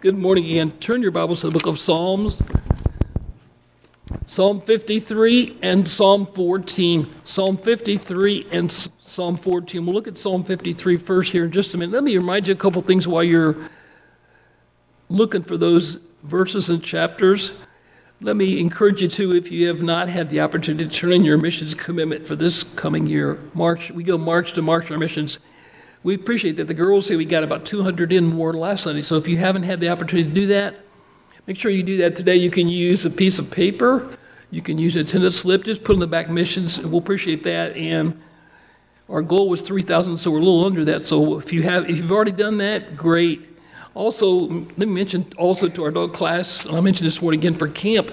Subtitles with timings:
[0.00, 0.70] Good morning again.
[0.72, 2.42] Turn your Bibles to the book of Psalms.
[4.26, 7.06] Psalm 53 and Psalm 14.
[7.24, 9.84] Psalm 53 and Psalm 14.
[9.84, 11.94] We'll look at Psalm 53 first here in just a minute.
[11.94, 13.56] Let me remind you a couple things while you're
[15.08, 17.58] looking for those verses and chapters.
[18.20, 21.24] Let me encourage you to, if you have not had the opportunity to turn in
[21.24, 25.38] your missions commitment for this coming year, March, we go March to March our missions.
[26.06, 29.00] We appreciate that the girls say we got about 200 in more last Sunday.
[29.00, 30.76] So if you haven't had the opportunity to do that,
[31.48, 32.36] make sure you do that today.
[32.36, 34.16] You can use a piece of paper,
[34.52, 36.78] you can use an attendance slip, just put in the back missions.
[36.78, 37.76] We'll appreciate that.
[37.76, 38.22] And
[39.08, 41.04] our goal was 3,000, so we're a little under that.
[41.04, 43.44] So if you have, if you've already done that, great.
[43.92, 47.54] Also, let me mention also to our dog class, and I mentioned this morning again
[47.54, 48.12] for camp.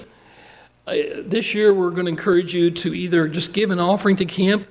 [0.84, 4.24] Uh, this year, we're going to encourage you to either just give an offering to
[4.24, 4.66] camp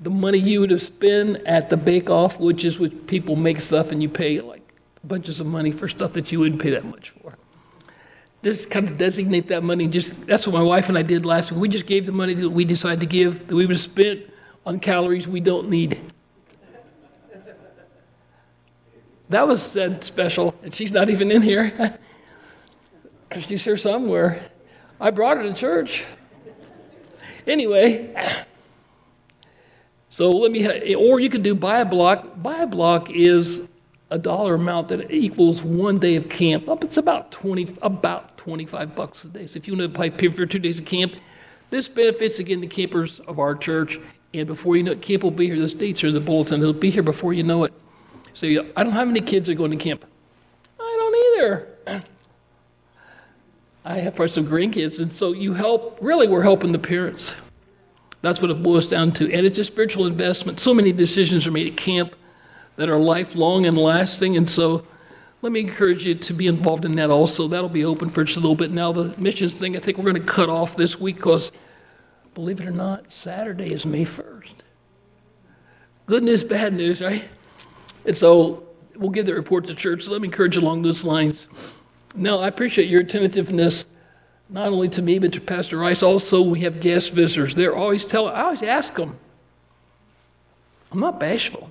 [0.00, 3.60] the money you would have spent at the bake off, which is what people make
[3.60, 4.62] stuff and you pay like
[5.04, 7.34] bunches of money for stuff that you wouldn't pay that much for.
[8.42, 9.86] Just kind of designate that money.
[9.86, 11.60] Just that's what my wife and I did last week.
[11.60, 14.22] We just gave the money that we decided to give that we would have spent
[14.64, 15.98] on calories we don't need.
[19.28, 21.98] That was said special, and she's not even in here.
[23.38, 24.50] she's here somewhere.
[25.00, 26.04] I brought her to church.
[27.46, 28.12] Anyway,
[30.10, 32.42] so let me, or you could do buy a block.
[32.42, 33.68] Buy a block is
[34.10, 36.68] a dollar amount that equals one day of camp.
[36.68, 39.46] Up, it's about twenty, about twenty-five bucks a day.
[39.46, 41.14] So if you want to pay for two days of camp,
[41.70, 44.00] this benefits again the campers of our church.
[44.34, 45.56] And before you know it, camp will be here.
[45.56, 46.60] Those dates are the bulletin.
[46.60, 47.72] It'll be here before you know it.
[48.34, 50.04] So you, I don't have any kids that are going to camp.
[50.80, 51.68] I don't either.
[53.84, 55.98] I have some grandkids, and so you help.
[56.00, 57.40] Really, we're helping the parents.
[58.22, 59.32] That's what it boils down to.
[59.32, 60.60] And it's a spiritual investment.
[60.60, 62.14] So many decisions are made at camp
[62.76, 64.36] that are lifelong and lasting.
[64.36, 64.86] And so
[65.42, 67.48] let me encourage you to be involved in that also.
[67.48, 68.70] That'll be open for just a little bit.
[68.70, 71.50] Now, the missions thing, I think we're going to cut off this week because,
[72.34, 74.52] believe it or not, Saturday is May 1st.
[76.06, 77.24] Good news, bad news, right?
[78.04, 78.64] And so
[78.96, 80.02] we'll give the report to church.
[80.02, 81.46] So let me encourage you along those lines.
[82.14, 83.86] Now, I appreciate your attentiveness
[84.50, 86.02] not only to me, but to Pastor Rice.
[86.02, 87.54] Also, we have guest visitors.
[87.54, 89.16] They're always telling, I always ask them.
[90.92, 91.70] I'm not bashful.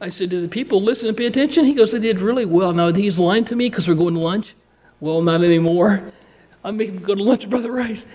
[0.00, 1.64] I said, Did the people listen and pay attention?
[1.64, 2.72] He goes, They did really well.
[2.72, 4.54] Now, he's lying to me because we're going to lunch?
[5.00, 6.12] Well, not anymore.
[6.64, 8.06] I'm making go to lunch, Brother Rice.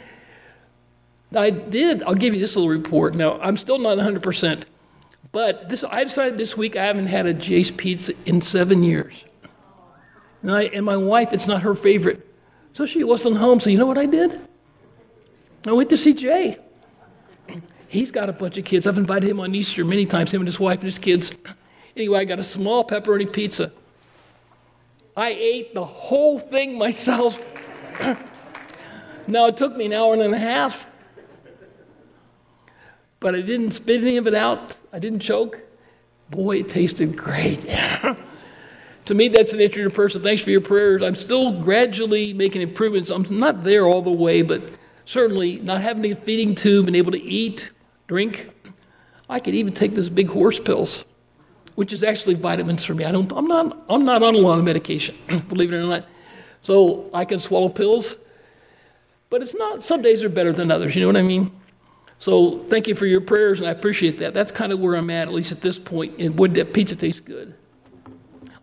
[1.36, 2.04] I did.
[2.04, 3.16] I'll give you this little report.
[3.16, 4.64] Now, I'm still not 100%,
[5.32, 9.24] but this, I decided this week I haven't had a Jay's pizza in seven years.
[10.42, 12.29] And, I, and my wife, it's not her favorite.
[12.74, 13.60] So she wasn't home.
[13.60, 14.40] So you know what I did?
[15.68, 16.58] I went to see Jay.
[17.88, 18.86] He's got a bunch of kids.
[18.86, 21.36] I've invited him on Easter many times, him and his wife and his kids.
[21.96, 23.72] Anyway, I got a small pepperoni pizza.
[25.18, 27.44] I ate the whole thing myself.
[29.28, 30.88] now, it took me an hour and a half,
[33.20, 34.78] but I didn't spit any of it out.
[34.94, 35.60] I didn't choke.
[36.30, 37.66] Boy, it tasted great.
[39.10, 40.22] to me, that's an interesting person.
[40.22, 41.02] Thanks for your prayers.
[41.02, 43.10] I'm still gradually making improvements.
[43.10, 44.62] I'm not there all the way, but
[45.04, 47.72] certainly not having a feeding tube and able to eat,
[48.06, 48.52] drink.
[49.28, 51.06] I could even take those big horse pills,
[51.74, 53.04] which is actually vitamins for me.
[53.04, 55.16] I don't, I'm, not, I'm not on a lot of medication,
[55.50, 56.08] believe it or not.
[56.62, 58.16] So I can swallow pills,
[59.32, 61.50] but it's not, some days are better than others, you know what I mean?
[62.20, 64.36] So thank you for your prayers, and I appreciate that.
[64.36, 66.20] That's kind of where I'm at, at least at this point.
[66.20, 67.56] And would that pizza taste good?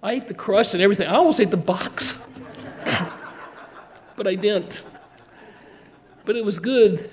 [0.03, 1.09] I ate the crust and everything.
[1.09, 2.25] I almost ate the box,
[4.17, 4.83] but I didn't.
[6.25, 7.11] But it was good.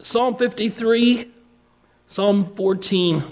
[0.00, 1.26] Psalm 53,
[2.08, 3.22] Psalm 14.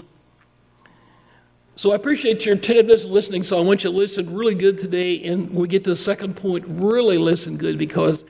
[1.75, 3.43] So I appreciate your attentiveness and listening.
[3.43, 5.23] So I want you to listen really good today.
[5.23, 8.25] And when we get to the second point, really listen good because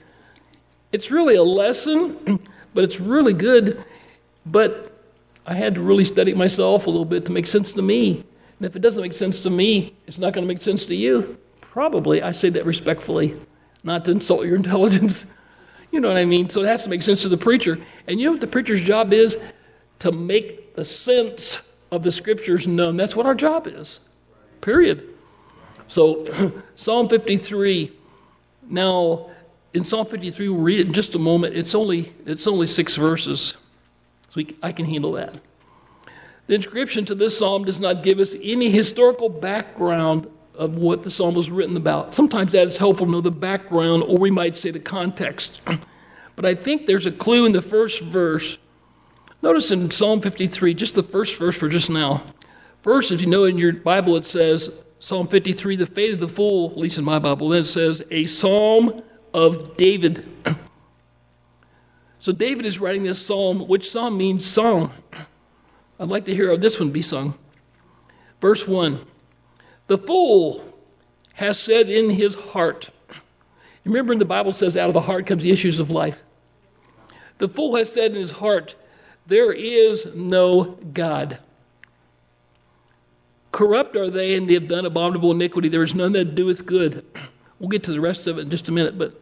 [0.92, 2.40] it's really a lesson,
[2.74, 3.84] but it's really good.
[4.46, 4.94] But
[5.46, 8.26] I had to really study myself a little bit to make sense to me.
[8.58, 10.96] And if it doesn't make sense to me, it's not going to make sense to
[10.96, 11.38] you.
[11.62, 12.22] Probably.
[12.22, 13.36] I say that respectfully,
[13.84, 15.36] not to insult your intelligence.
[15.92, 16.50] You know what I mean?
[16.50, 17.80] So it has to make sense to the preacher.
[18.08, 19.38] And you know what the preacher's job is?
[20.00, 22.98] To make the sense of the scriptures known.
[22.98, 24.00] That's what our job is.
[24.62, 25.08] Period.
[25.88, 27.92] So, Psalm 53.
[28.70, 29.30] Now,
[29.74, 31.56] in Psalm 53, we'll read it in just a moment.
[31.56, 33.56] It's only, it's only six verses,
[34.30, 35.40] so we, I can handle that.
[36.48, 41.12] The inscription to this psalm does not give us any historical background of what the
[41.12, 42.14] psalm was written about.
[42.14, 45.62] Sometimes that is helpful to know the background, or we might say the context.
[46.36, 48.58] but I think there's a clue in the first verse.
[49.44, 52.24] Notice in Psalm 53, just the first verse for just now.
[52.82, 56.30] First, if you know in your Bible, it says Psalm 53, the fate of the
[56.30, 59.04] fool, at least in my Bible, then it says a psalm
[59.34, 60.26] of David.
[62.20, 64.92] So David is writing this psalm, which psalm means song.
[66.00, 67.34] I'd like to hear this one be sung.
[68.40, 69.00] Verse 1
[69.88, 70.64] The fool
[71.36, 72.90] has said in his heart,
[73.84, 76.24] remember in the Bible says, out of the heart comes the issues of life.
[77.38, 78.76] The fool has said in his heart,
[79.26, 81.40] There is no God.
[83.52, 85.68] Corrupt are they, and they have done abominable iniquity.
[85.68, 87.06] There is none that doeth good.
[87.60, 89.20] We'll get to the rest of it in just a minute, but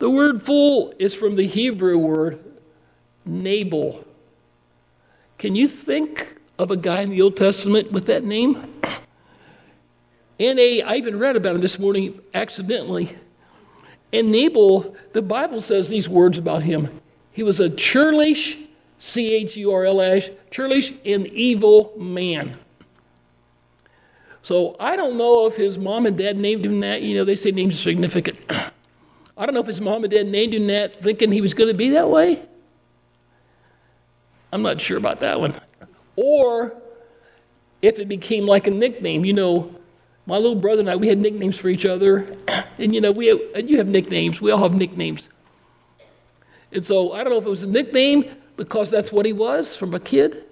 [0.00, 2.42] the word fool is from the Hebrew word
[3.24, 4.04] Nabal.
[5.40, 8.62] Can you think of a guy in the Old Testament with that name?
[10.38, 13.16] And a, I even read about him this morning accidentally.
[14.12, 16.90] And Nabal, the Bible says these words about him.
[17.32, 18.58] He was a churlish,
[18.98, 22.54] C H U R L S, churlish and evil man.
[24.42, 27.00] So I don't know if his mom and dad named him that.
[27.00, 28.38] You know, they say names are significant.
[29.38, 31.70] I don't know if his mom and dad named him that thinking he was going
[31.70, 32.46] to be that way.
[34.52, 35.54] I'm not sure about that one.
[36.16, 36.80] Or
[37.82, 39.24] if it became like a nickname.
[39.24, 39.74] You know,
[40.26, 42.26] my little brother and I, we had nicknames for each other.
[42.78, 44.40] And, you know, we have, you have nicknames.
[44.40, 45.28] We all have nicknames.
[46.72, 48.24] And so I don't know if it was a nickname
[48.56, 50.46] because that's what he was from a kid.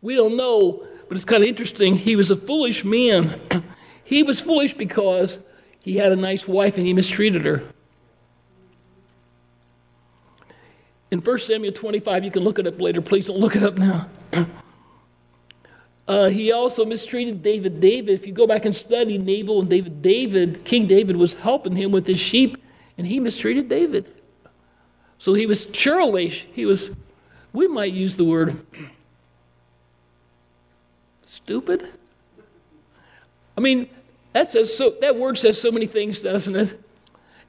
[0.00, 1.94] We don't know, but it's kind of interesting.
[1.94, 3.38] He was a foolish man.
[4.04, 5.40] he was foolish because
[5.82, 7.62] he had a nice wife and he mistreated her.
[11.12, 13.02] In 1 Samuel 25, you can look it up later.
[13.02, 14.08] Please don't look it up now.
[16.08, 17.80] Uh, he also mistreated David.
[17.80, 21.76] David, if you go back and study Nabal and David, David, King David was helping
[21.76, 22.56] him with his sheep,
[22.96, 24.10] and he mistreated David.
[25.18, 26.46] So he was churlish.
[26.52, 26.96] He was,
[27.52, 28.64] we might use the word
[31.20, 31.88] stupid.
[33.56, 33.88] I mean,
[34.32, 34.96] that says so.
[35.02, 36.80] That word says so many things, doesn't it?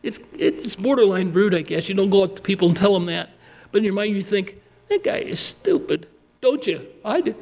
[0.04, 1.88] It's it's borderline rude, I guess.
[1.88, 3.30] You don't go up to people and tell them that.
[3.73, 6.07] But in your mind, you think, that guy is stupid,
[6.41, 6.85] don't you?
[7.03, 7.35] I, do.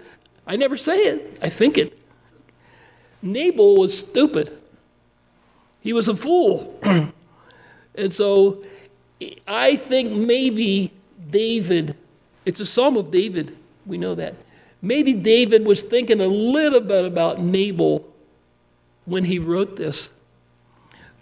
[0.47, 1.99] I never say it, I think it.
[3.21, 4.57] Nabal was stupid.
[5.81, 6.79] He was a fool.
[7.95, 8.63] and so
[9.45, 10.93] I think maybe
[11.29, 11.97] David,
[12.45, 14.35] it's a psalm of David, we know that.
[14.81, 18.07] Maybe David was thinking a little bit about Nabal
[19.03, 20.11] when he wrote this.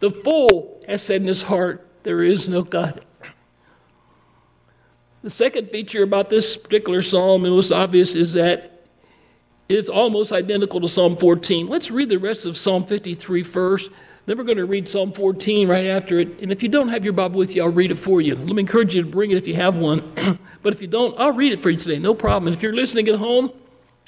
[0.02, 3.04] The fool has said in his heart, There is no God.
[5.30, 8.82] The second feature about this particular psalm, and most obvious, is that
[9.68, 11.68] it's almost identical to Psalm 14.
[11.68, 13.92] Let's read the rest of Psalm 53 first.
[14.26, 16.42] Then we're going to read Psalm 14 right after it.
[16.42, 18.34] And if you don't have your Bible with you, I'll read it for you.
[18.34, 20.00] Let me encourage you to bring it if you have one.
[20.64, 22.48] but if you don't, I'll read it for you today, no problem.
[22.48, 23.52] And if you're listening at home,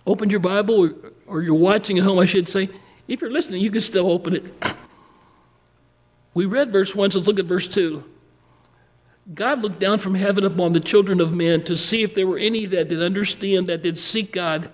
[0.07, 0.95] open your Bible, or,
[1.27, 2.67] or you're watching at home, I should say.
[3.07, 4.63] If you're listening, you can still open it.
[6.33, 8.03] we read verse 1, so let's look at verse 2.
[9.33, 12.39] God looked down from heaven upon the children of men to see if there were
[12.39, 14.69] any that did understand, that did seek God.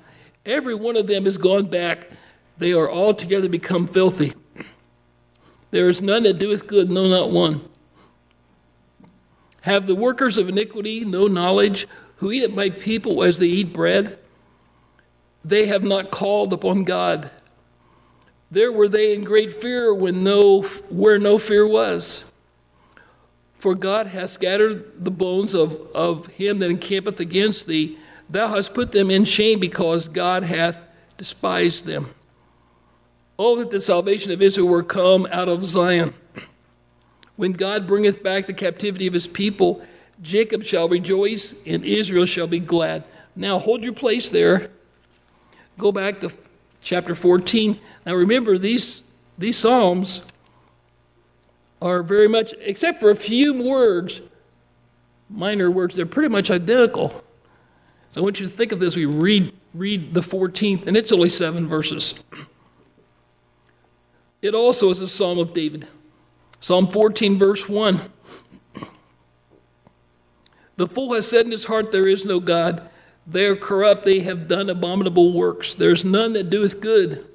[0.45, 2.09] Every one of them is gone back.
[2.57, 4.33] They are altogether become filthy.
[5.71, 7.67] There is none that doeth good, no, not one.
[9.61, 13.73] Have the workers of iniquity no knowledge, who eat at my people as they eat
[13.73, 14.17] bread?
[15.43, 17.29] They have not called upon God.
[18.49, 22.23] There were they in great fear when no, where no fear was.
[23.57, 27.97] For God hath scattered the bones of, of him that encampeth against thee.
[28.29, 30.85] Thou hast put them in shame because God hath
[31.17, 32.13] despised them.
[33.39, 36.13] Oh, that the salvation of Israel were come out of Zion.
[37.35, 39.81] When God bringeth back the captivity of his people,
[40.21, 43.03] Jacob shall rejoice and Israel shall be glad.
[43.35, 44.69] Now hold your place there.
[45.77, 46.31] Go back to
[46.81, 47.79] chapter 14.
[48.05, 50.25] Now remember, these, these Psalms
[51.81, 54.21] are very much, except for a few words,
[55.29, 57.09] minor words, they're pretty much identical.
[58.11, 58.95] So I want you to think of this.
[58.95, 62.15] We read, read the 14th, and it's only seven verses.
[64.41, 65.87] It also is a psalm of David.
[66.59, 67.99] Psalm 14, verse 1.
[70.77, 72.87] The fool has said in his heart, There is no God.
[73.25, 74.05] They are corrupt.
[74.05, 75.73] They have done abominable works.
[75.73, 77.27] There's none that doeth good.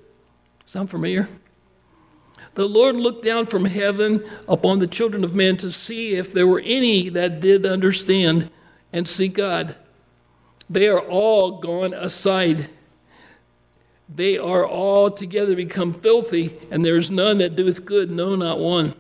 [0.65, 1.29] Sound familiar?
[2.55, 6.47] The Lord looked down from heaven upon the children of men to see if there
[6.47, 8.51] were any that did understand
[8.93, 9.75] and see God.
[10.69, 12.69] They are all gone aside.
[14.15, 18.59] They are all together become filthy, and there is none that doeth good, no, not
[18.59, 18.95] one.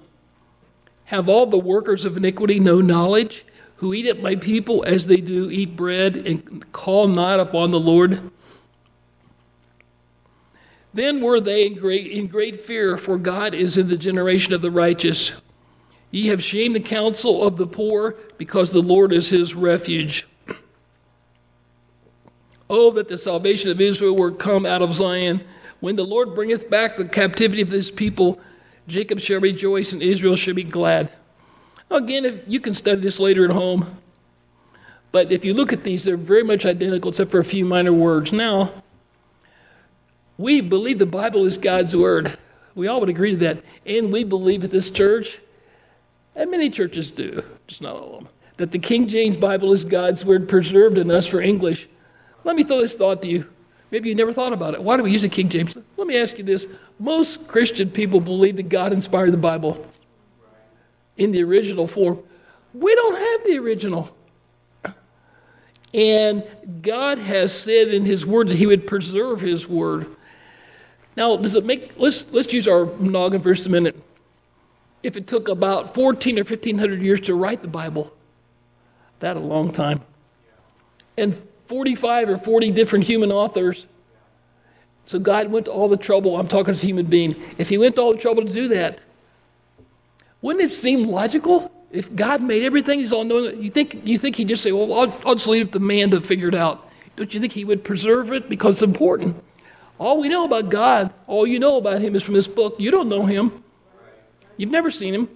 [1.07, 3.45] Have all the workers of iniquity no knowledge,
[3.77, 7.81] who eat at my people as they do eat bread, and call not upon the
[7.81, 8.32] Lord?
[10.95, 14.61] Then were they in great, in great fear, for God is in the generation of
[14.61, 15.41] the righteous.
[16.11, 20.27] Ye have shamed the counsel of the poor, because the Lord is his refuge.
[22.69, 25.43] Oh, that the salvation of Israel were come out of Zion.
[25.81, 28.41] When the Lord bringeth back the captivity of his people,
[28.87, 31.13] Jacob shall rejoice and Israel shall be glad.
[31.91, 33.99] Again, if you can study this later at home.
[35.13, 37.93] But if you look at these, they're very much identical except for a few minor
[37.93, 38.33] words.
[38.33, 38.82] Now,
[40.43, 42.37] we believe the Bible is God's Word.
[42.75, 43.65] We all would agree to that.
[43.87, 45.39] And we believe at this church,
[46.35, 49.85] and many churches do, just not all of them, that the King James Bible is
[49.85, 51.89] God's Word preserved in us for English.
[52.45, 53.49] Let me throw this thought to you.
[53.91, 54.83] Maybe you never thought about it.
[54.83, 55.77] Why do we use the King James?
[55.97, 56.67] Let me ask you this.
[56.99, 59.87] Most Christian people believe that God inspired the Bible
[61.17, 62.21] in the original form.
[62.73, 64.17] We don't have the original.
[65.93, 66.43] And
[66.81, 70.07] God has said in His Word that He would preserve His Word.
[71.17, 74.01] Now, does it make, let's, let's use our noggin for just a minute.
[75.03, 78.13] If it took about 14 or 1500 years to write the Bible,
[79.19, 80.01] that a long time.
[81.19, 81.35] And
[81.67, 83.87] 45 or 40 different human authors.
[85.05, 87.35] So God went to all the trouble, I'm talking as a human being.
[87.59, 89.01] If He went to all the trouble to do that,
[90.41, 91.73] wouldn't it seem logical?
[91.91, 94.93] If God made everything, He's all knowing, you think, you think He'd just say, Well,
[94.93, 96.89] I'll, I'll just leave it to man to figure it out?
[97.17, 99.43] Don't you think He would preserve it because it's important?
[100.03, 102.75] All we know about God, all you know about Him is from this book.
[102.77, 103.63] You don't know Him,
[104.57, 105.29] you've never seen Him.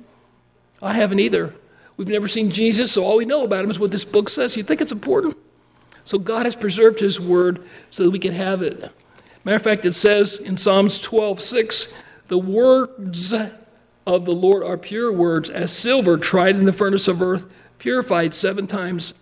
[0.83, 1.55] I haven't either.
[1.97, 4.57] We've never seen Jesus, so all we know about Him is what this book says.
[4.57, 5.37] You think it's important?
[6.05, 8.91] So God has preserved His word so that we can have it.
[9.45, 11.95] Matter of fact, it says in Psalms 12 6,
[12.27, 13.33] the words
[14.05, 17.47] of the Lord are pure words, as silver tried in the furnace of earth,
[17.79, 19.15] purified seven times.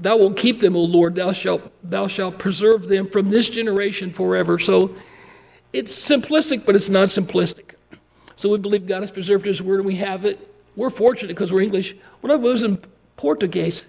[0.00, 1.14] Thou wilt keep them, O Lord.
[1.14, 4.58] Thou shalt, thou shalt preserve them from this generation forever.
[4.58, 4.96] So
[5.74, 7.74] it's simplistic, but it's not simplistic.
[8.36, 10.48] So we believe God has preserved His word and we have it.
[10.74, 11.94] We're fortunate because we're English.
[12.22, 12.78] When I was in
[13.16, 13.86] Portuguese,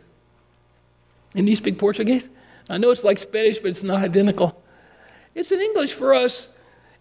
[1.33, 2.29] and you speak Portuguese?
[2.69, 4.61] I know it's like Spanish, but it's not identical.
[5.33, 6.49] It's in English for us.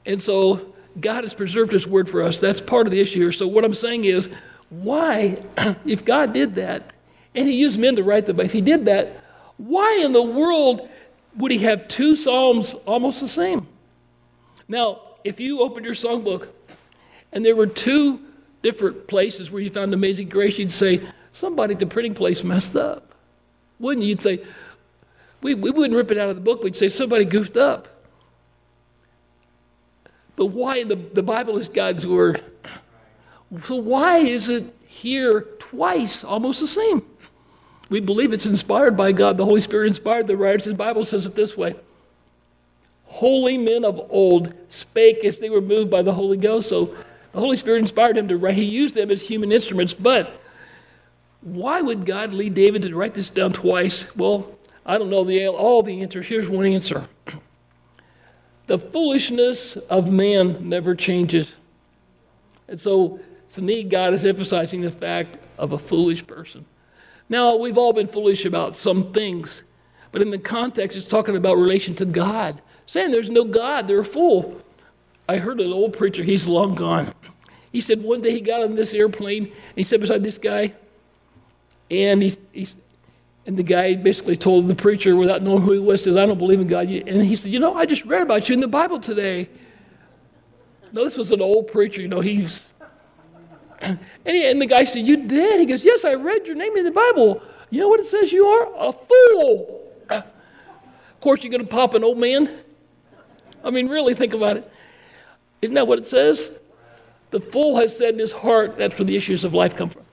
[0.07, 2.41] And so God has preserved His word for us.
[2.41, 3.33] That's part of the issue here.
[3.33, 4.31] So what I'm saying is,
[4.69, 5.43] why,
[5.85, 6.93] if God did that,
[7.35, 9.25] and He used men to write them, but if He did that,
[9.57, 10.89] why in the world
[11.37, 13.67] would He have two Psalms almost the same?
[14.69, 16.49] Now, if you opened your songbook
[17.33, 18.21] and there were two
[18.63, 21.01] different places where you found amazing grace, you'd say,
[21.33, 23.15] somebody at the printing place messed up.
[23.79, 24.11] Wouldn't you?
[24.11, 24.45] You'd say,
[25.41, 26.63] we, we wouldn't rip it out of the book.
[26.63, 27.89] We'd say somebody goofed up.
[30.37, 30.85] But why?
[30.85, 32.43] The, the Bible is God's word.
[33.63, 37.03] So why is it here twice almost the same?
[37.91, 39.37] We believe it's inspired by God.
[39.37, 40.65] The Holy Spirit inspired the writers.
[40.65, 41.75] The Bible says it this way
[43.05, 46.69] Holy men of old spake as they were moved by the Holy Ghost.
[46.69, 46.95] So
[47.33, 48.55] the Holy Spirit inspired him to write.
[48.55, 49.93] He used them as human instruments.
[49.93, 50.41] But
[51.43, 54.15] why would God lead David to write this down twice?
[54.17, 54.57] Well,
[54.87, 56.29] I don't know the, all the answers.
[56.29, 57.09] Here's one answer
[58.67, 61.57] The foolishness of man never changes.
[62.69, 63.19] And so,
[63.55, 66.65] to me, God is emphasizing the fact of a foolish person.
[67.31, 69.63] Now, we've all been foolish about some things,
[70.11, 72.61] but in the context, it's talking about relation to God.
[72.87, 74.61] Saying there's no God, they're a fool.
[75.29, 77.15] I heard an old preacher, he's long gone.
[77.71, 80.75] He said one day he got on this airplane and he sat beside this guy,
[81.89, 82.37] and he's,
[83.47, 86.37] and the guy basically told the preacher without knowing who he was, says, I don't
[86.37, 86.89] believe in God.
[86.89, 89.49] And he said, You know, I just read about you in the Bible today.
[90.93, 92.73] No, this was an old preacher, you know, he's
[93.81, 95.61] and, he, and the guy said, You did?
[95.61, 97.43] He goes, Yes, I read your name in the Bible.
[97.71, 98.89] You know what it says you are?
[98.89, 99.77] A fool.
[101.21, 102.49] Of course, you're going to pop an old man.
[103.63, 104.73] I mean, really think about it.
[105.61, 106.51] Isn't that what it says?
[107.31, 110.05] The fool has said in his heart, that's where the issues of life come from.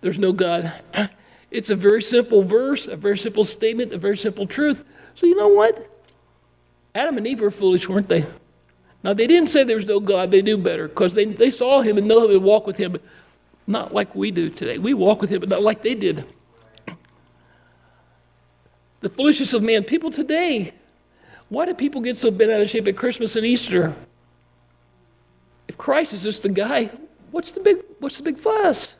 [0.00, 0.72] There's no God.
[1.48, 4.82] It's a very simple verse, a very simple statement, a very simple truth.
[5.14, 5.88] So, you know what?
[6.92, 8.26] Adam and Eve were foolish, weren't they?
[9.06, 11.80] Now, they didn't say there was no God, they knew better because they, they saw
[11.80, 12.98] him and know him and walk with him,
[13.68, 14.78] not like we do today.
[14.78, 16.24] We walk with him, but not like they did.
[18.98, 19.84] The foolishness of man.
[19.84, 20.72] People today,
[21.50, 23.94] why do people get so bent out of shape at Christmas and Easter?
[25.68, 26.90] If Christ is just the guy,
[27.30, 28.96] what's the big, what's the big fuss?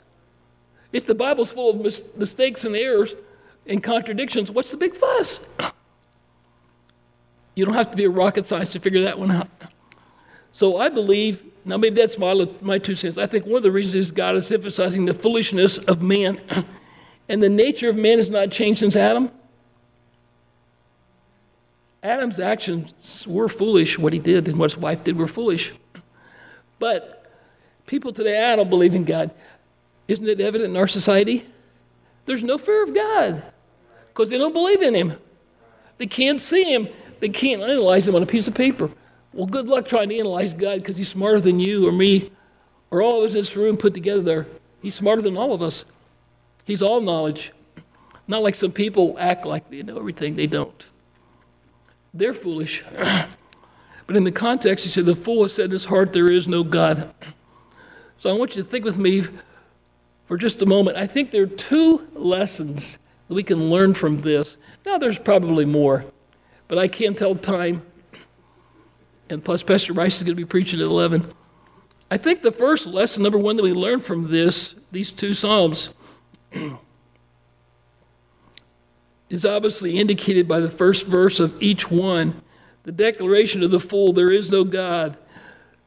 [0.93, 3.17] If the Bible's full of mis- mistakes and errors
[3.67, 5.45] and contradictions, what's the big fuss?
[7.57, 9.49] You don't have to be a rocket scientist to figure that one out.
[10.57, 13.19] So I believe, now maybe that's my, my two cents.
[13.19, 16.41] I think one of the reasons is God is emphasizing the foolishness of man.
[17.29, 19.31] and the nature of man has not changed since Adam.
[22.03, 23.99] Adam's actions were foolish.
[23.99, 25.75] What he did and what his wife did were foolish.
[26.79, 27.31] But
[27.85, 29.35] people today, I don't believe in God.
[30.09, 31.45] Isn't it evident in our society?
[32.25, 33.43] There's no fear of God
[34.07, 35.19] because they don't believe in Him.
[35.99, 36.89] They can't see Him,
[37.21, 38.91] they can't analyze Him on a piece of paper.
[39.33, 42.31] Well, good luck trying to analyze God because He's smarter than you or me
[42.91, 44.47] or all of us in this room put together there.
[44.83, 45.85] He's smarter than all of us.
[46.65, 47.53] He's all knowledge.
[48.29, 50.89] Not like some people act like they know everything, they don't.
[52.13, 52.83] They're foolish.
[54.07, 56.49] but in the context, he said, The fool has said in his heart, There is
[56.49, 57.13] no God.
[58.19, 59.25] So I want you to think with me
[60.25, 60.97] for just a moment.
[60.97, 64.57] I think there are two lessons that we can learn from this.
[64.85, 66.05] Now, there's probably more,
[66.69, 67.83] but I can't tell time.
[69.29, 71.27] And plus, Pastor Rice is going to be preaching at 11.
[72.11, 75.95] I think the first lesson, number one, that we learn from this, these two Psalms,
[79.29, 82.43] is obviously indicated by the first verse of each one
[82.87, 85.19] the declaration of the fool there is no God.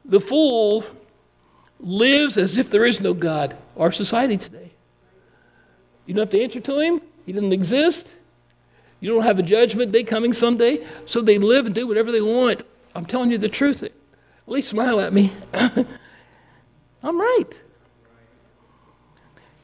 [0.04, 0.84] The fool
[1.80, 4.72] lives as if there is no God, our society today.
[6.06, 8.16] You don't have to answer to him, he doesn't exist.
[9.00, 12.22] You don't have a judgment day coming someday, so they live and do whatever they
[12.22, 12.64] want.
[12.96, 13.84] I'm telling you the truth.
[13.84, 13.92] At
[14.48, 15.32] least smile at me.
[17.04, 17.64] I'm right.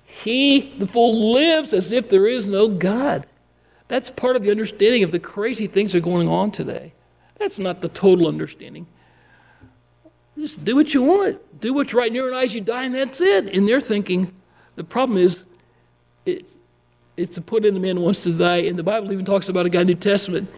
[0.05, 3.27] He, the fool, lives as if there is no God.
[3.87, 6.93] That's part of the understanding of the crazy things that are going on today.
[7.37, 8.87] That's not the total understanding.
[10.37, 11.61] Just do what you want.
[11.61, 12.55] Do what's right in your eyes.
[12.55, 13.53] You die, and that's it.
[13.55, 14.33] And they're thinking,
[14.75, 15.45] the problem is,
[16.25, 16.57] it's,
[17.17, 18.57] it's to put in the man who wants to die.
[18.63, 20.49] And the Bible even talks about a guy in the New Testament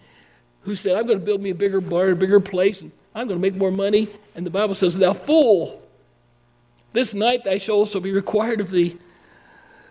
[0.67, 3.25] who said, I'm going to build me a bigger barn, a bigger place, and I'm
[3.27, 4.09] going to make more money.
[4.35, 5.81] And the Bible says, Thou fool,
[6.91, 8.97] this night thy shall also be required of thee.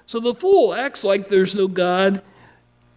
[0.04, 2.22] So the fool acts like there's no God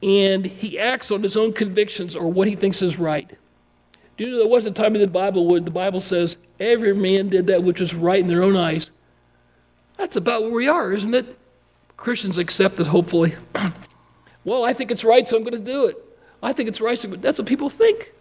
[0.03, 3.31] and he acts on his own convictions or what he thinks is right.
[4.17, 6.93] Do you know there was a time in the Bible where the Bible says every
[6.93, 8.91] man did that which was right in their own eyes?
[9.95, 11.37] That's about where we are, isn't it?
[11.96, 13.35] Christians accept it, hopefully.
[14.44, 16.08] well, I think it's right, so I'm going to do it.
[16.41, 18.13] I think it's right, but that's what people think.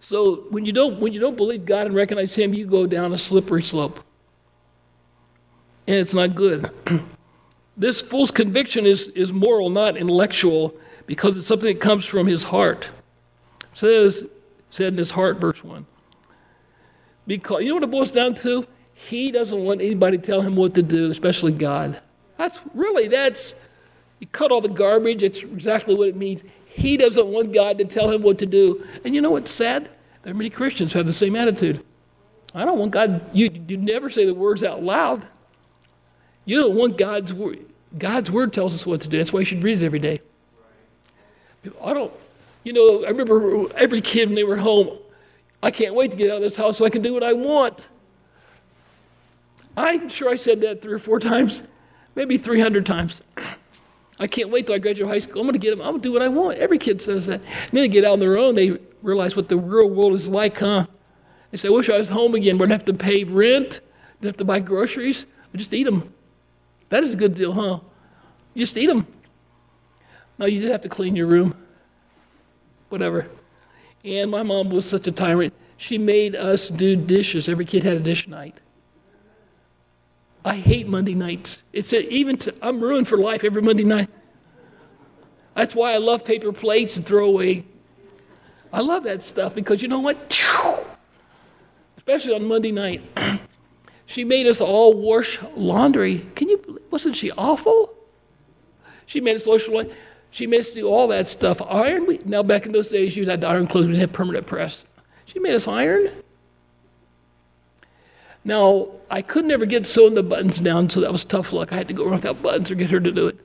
[0.00, 3.12] So when you don't when you don't believe God and recognize Him, you go down
[3.12, 4.04] a slippery slope,
[5.86, 6.70] and it's not good.
[7.76, 10.74] This fool's conviction is, is moral, not intellectual,
[11.06, 12.90] because it's something that comes from his heart.
[13.60, 14.28] It says,
[14.68, 15.86] said in his heart, verse 1.
[17.26, 18.66] Because you know what it boils down to?
[18.94, 22.00] He doesn't want anybody to tell him what to do, especially God.
[22.36, 23.60] That's really that's
[24.22, 26.44] you cut all the garbage, it's exactly what it means.
[26.66, 28.86] He doesn't want God to tell him what to do.
[29.04, 29.90] And you know what's sad?
[30.22, 31.82] There are many Christians who have the same attitude.
[32.54, 35.26] I don't want God, you, you never say the words out loud.
[36.44, 37.66] You don't want God's word.
[37.98, 39.18] God's word tells us what to do.
[39.18, 40.20] That's why you should read it every day.
[41.82, 42.12] I don't,
[42.62, 44.98] you know, I remember every kid when they were home,
[45.64, 47.32] I can't wait to get out of this house so I can do what I
[47.32, 47.88] want.
[49.76, 51.66] I'm sure I said that three or four times,
[52.14, 53.20] maybe 300 times.
[54.18, 55.40] I can't wait till I graduate high school.
[55.40, 55.80] I'm going to get them.
[55.80, 56.58] I'm going to do what I want.
[56.58, 57.40] Every kid says that.
[57.40, 58.54] And then they get out on their own.
[58.54, 60.86] They realize what the real world is like, huh?
[61.50, 62.58] They say, I wish I was home again.
[62.58, 63.80] Wouldn't have to pay rent.
[64.20, 65.26] Didn't have to buy groceries.
[65.52, 66.12] We just eat them.
[66.88, 67.80] That is a good deal, huh?
[68.54, 69.06] You just eat them.
[70.38, 71.54] No, you just have to clean your room.
[72.88, 73.28] Whatever.
[74.04, 75.54] And my mom was such a tyrant.
[75.76, 77.48] She made us do dishes.
[77.48, 78.58] Every kid had a dish night.
[80.44, 81.62] I hate Monday nights.
[81.72, 84.08] It's a, even to, I'm ruined for life every Monday night.
[85.54, 87.64] That's why I love paper plates and throwaway.
[88.72, 90.16] I love that stuff because you know what?
[91.96, 93.02] Especially on Monday night.
[94.06, 96.26] she made us all wash laundry.
[96.34, 97.94] Can you wasn't she awful?
[99.06, 99.94] She made us wash laundry.
[100.30, 101.60] She made us do all that stuff.
[101.60, 102.06] Iron.
[102.06, 103.84] We, now, back in those days, you had to iron clothes.
[103.84, 104.86] We didn't have permanent press.
[105.26, 106.08] She made us iron.
[108.44, 111.72] Now, I could never get sewing the buttons down, so that was tough luck.
[111.72, 113.38] I had to go without buttons or get her to do it.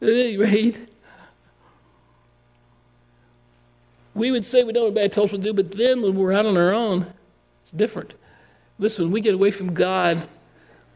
[0.00, 0.88] At any rate,
[4.14, 6.16] we would say we don't know what bad tells us to do, but then when
[6.16, 7.12] we're out on our own,
[7.62, 8.14] it's different.
[8.78, 10.28] Listen, when we get away from God,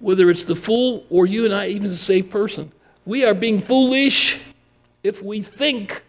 [0.01, 2.73] whether it's the fool or you and I, even as a saved person.
[3.05, 4.41] We are being foolish
[5.03, 6.03] if we think,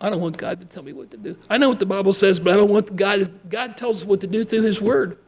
[0.00, 1.36] I don't want God to tell me what to do.
[1.48, 3.30] I know what the Bible says, but I don't want God.
[3.50, 5.18] God tells us what to do through His Word.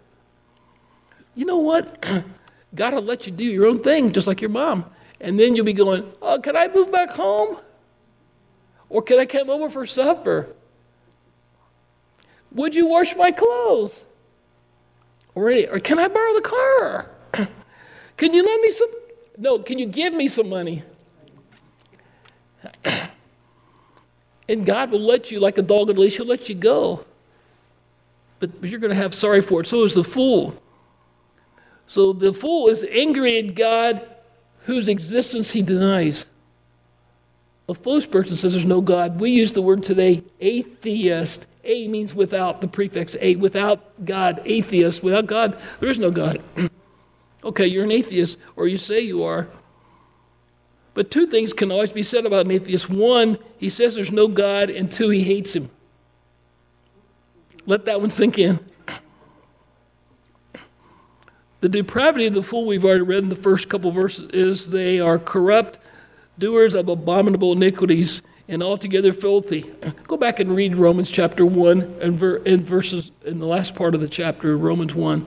[1.35, 2.05] You know what?
[2.75, 4.87] God will let you do your own thing, just like your mom.
[5.21, 7.59] And then you'll be going, Oh, can I move back home?
[8.89, 10.49] Or can I come over for supper?
[12.53, 14.05] Would you wash my clothes?
[15.35, 17.11] Or, any, or can I borrow the car?
[18.17, 18.91] can you lend me some?
[19.39, 20.83] No, can you give me some money?
[24.49, 27.05] And God will let you, like a dog on a leash, He'll let you go.
[28.39, 29.67] But, but you're going to have sorry for it.
[29.67, 30.61] So is the fool.
[31.87, 34.05] So the fool is angry at God
[34.65, 36.27] whose existence he denies.
[37.69, 39.21] A foolish person says there's no God.
[39.21, 41.47] We use the word today, atheist.
[41.65, 45.03] A means without, the prefix A, without God, atheist.
[45.03, 46.43] Without God, there is no God.
[47.45, 49.49] okay, you're an atheist, or you say you are.
[50.95, 52.91] But two things can always be said about an atheist.
[52.91, 55.71] One, he says there's no God, and two, he hates him.
[57.65, 58.61] Let that one sink in.
[61.61, 64.99] The depravity of the fool we've already read in the first couple verses is they
[64.99, 65.79] are corrupt,
[66.37, 69.73] doers of abominable iniquities, and altogether filthy.
[70.09, 73.95] Go back and read Romans chapter 1 and, ver- and verses in the last part
[73.95, 75.25] of the chapter, Romans 1.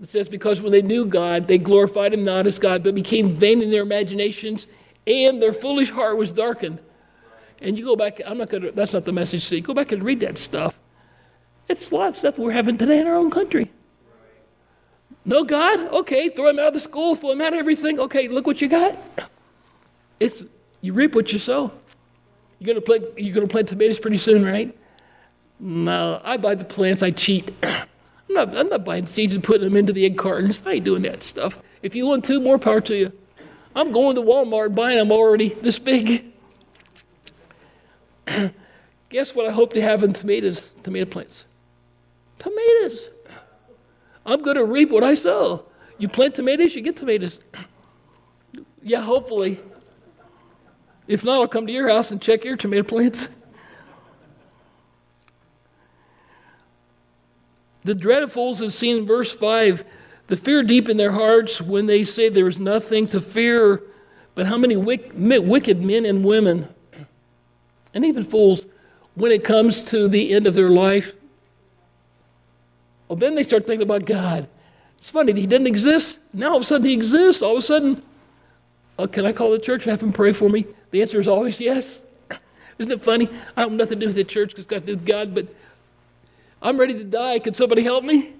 [0.00, 3.30] It says, Because when they knew God, they glorified him not as God, but became
[3.30, 4.68] vain in their imaginations
[5.06, 6.78] and their foolish heart was darkened.
[7.60, 9.60] And you go back, I'm not going to, that's not the message today.
[9.60, 10.78] Go back and read that stuff.
[11.68, 13.70] It's a lot of stuff we're having today in our own country.
[15.24, 15.80] No God?
[15.92, 17.98] Okay, throw him out of the school, throw him out of everything.
[17.98, 18.96] Okay, look what you got.
[20.20, 20.44] It's
[20.82, 21.72] you reap what you sow.
[22.58, 24.76] You're gonna plant you're gonna plant tomatoes pretty soon, right?
[25.58, 27.50] No, I buy the plants, I cheat.
[27.62, 27.86] I'm
[28.28, 30.62] not, I'm not buying seeds and putting them into the egg cartons.
[30.66, 31.58] I ain't doing that stuff.
[31.82, 33.12] If you want to, more power to you.
[33.74, 36.32] I'm going to Walmart buying them already this big.
[39.08, 41.44] Guess what I hope to have in tomatoes, tomato plants?
[42.38, 43.08] Tomatoes.
[44.26, 45.66] I'm going to reap what I sow.
[45.98, 47.40] You plant tomatoes, you get tomatoes.
[48.82, 49.60] yeah, hopefully.
[51.06, 53.28] If not, I'll come to your house and check your tomato plants.
[57.84, 59.84] The dread of fools is seen in verse 5
[60.26, 63.82] the fear deep in their hearts when they say there is nothing to fear.
[64.34, 66.68] But how many wicked men and women,
[67.92, 68.66] and even fools,
[69.14, 71.14] when it comes to the end of their life,
[73.08, 74.48] well, then they start thinking about God.
[74.96, 76.18] It's funny, he didn't exist.
[76.32, 77.42] Now all of a sudden he exists.
[77.42, 78.02] All of a sudden,
[78.98, 80.66] oh, can I call the church and have him pray for me?
[80.90, 82.00] The answer is always yes.
[82.78, 83.28] Isn't it funny?
[83.56, 85.46] I have nothing to do with the church because got to do with God, but
[86.62, 87.38] I'm ready to die.
[87.38, 88.32] Can somebody help me?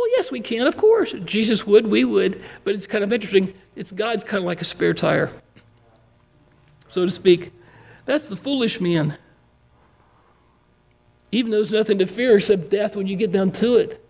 [0.00, 1.12] Well, yes, we can, of course.
[1.26, 3.52] Jesus would, we would, but it's kind of interesting.
[3.76, 5.30] It's God's kind of like a spare tire,
[6.88, 7.52] so to speak.
[8.06, 9.18] That's the foolish man.
[11.30, 14.02] Even though there's nothing to fear except death when you get down to it.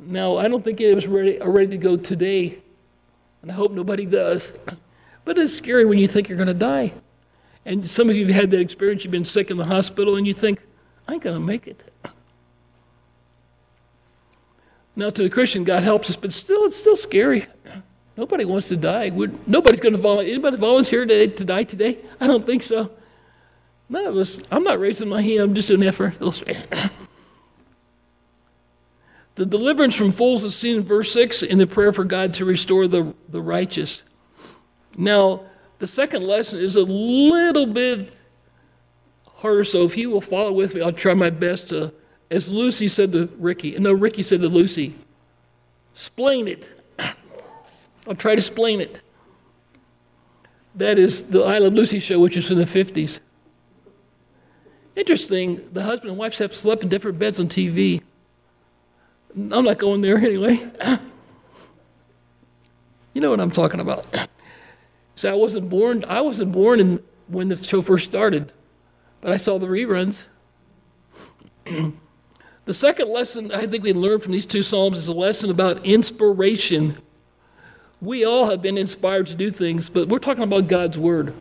[0.00, 2.58] Now, I don't think it was ready, uh, ready to go today,
[3.42, 4.58] and I hope nobody does.
[5.26, 6.94] But it's scary when you think you're going to die.
[7.66, 9.04] And some of you have had that experience.
[9.04, 10.62] You've been sick in the hospital, and you think,
[11.06, 11.92] I ain't going to make it.
[14.98, 17.46] Now, to the Christian, God helps us, but still, it's still scary.
[18.16, 19.10] Nobody wants to die.
[19.10, 20.32] We're, nobody's going to volunteer.
[20.34, 21.98] Anybody volunteer to, to die today?
[22.20, 22.90] I don't think so.
[23.88, 24.42] None of us.
[24.50, 25.38] I'm not raising my hand.
[25.38, 26.18] I'm just doing effort.
[29.36, 32.44] the deliverance from fools is seen in verse 6 in the prayer for God to
[32.44, 34.02] restore the, the righteous.
[34.96, 35.42] Now,
[35.78, 38.20] the second lesson is a little bit
[39.36, 41.94] harder, so if you will follow with me, I'll try my best to
[42.30, 44.94] as Lucy said to Ricky, no, Ricky said to Lucy,
[45.92, 46.74] explain it.
[48.06, 49.02] I'll try to explain it.
[50.74, 53.20] That is the I Love Lucy show, which is from the 50s.
[54.94, 58.02] Interesting, the husband and wife have slept in different beds on TV.
[59.34, 60.54] I'm not going there anyway.
[63.14, 64.06] you know what I'm talking about.
[65.14, 68.52] So I wasn't born, I wasn't born in, when the show first started,
[69.20, 70.24] but I saw the reruns.
[72.68, 75.86] The second lesson I think we learn from these two Psalms is a lesson about
[75.86, 76.98] inspiration.
[77.98, 81.32] We all have been inspired to do things, but we're talking about God's Word.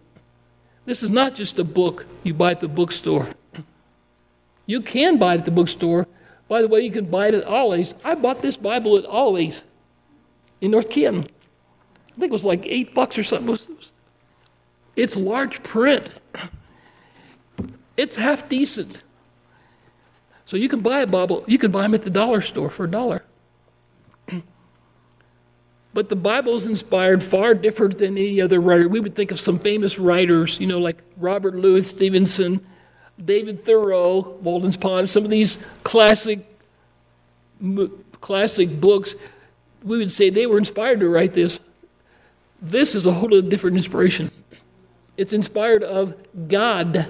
[0.85, 3.27] This is not just a book you buy at the bookstore.
[4.65, 6.07] You can buy it at the bookstore.
[6.47, 7.93] By the way, you can buy it at Ollie's.
[8.05, 9.65] I bought this Bible at Ollie's
[10.61, 11.23] in North Canton.
[11.23, 13.77] I think it was like eight bucks or something.
[14.95, 16.19] It's large print.
[17.97, 19.03] It's half decent.
[20.47, 22.85] So you can buy a Bible, you can buy them at the dollar store for
[22.85, 23.23] a dollar.
[25.93, 28.87] But the Bible is inspired far different than any other writer.
[28.87, 32.63] We would think of some famous writers, you know, like Robert Louis Stevenson,
[33.23, 36.45] David Thoreau, Walden's Pond, some of these classic,
[38.21, 39.15] classic books.
[39.83, 41.59] We would say they were inspired to write this.
[42.61, 44.29] This is a whole different inspiration.
[45.17, 46.15] It's inspired of
[46.47, 47.07] God.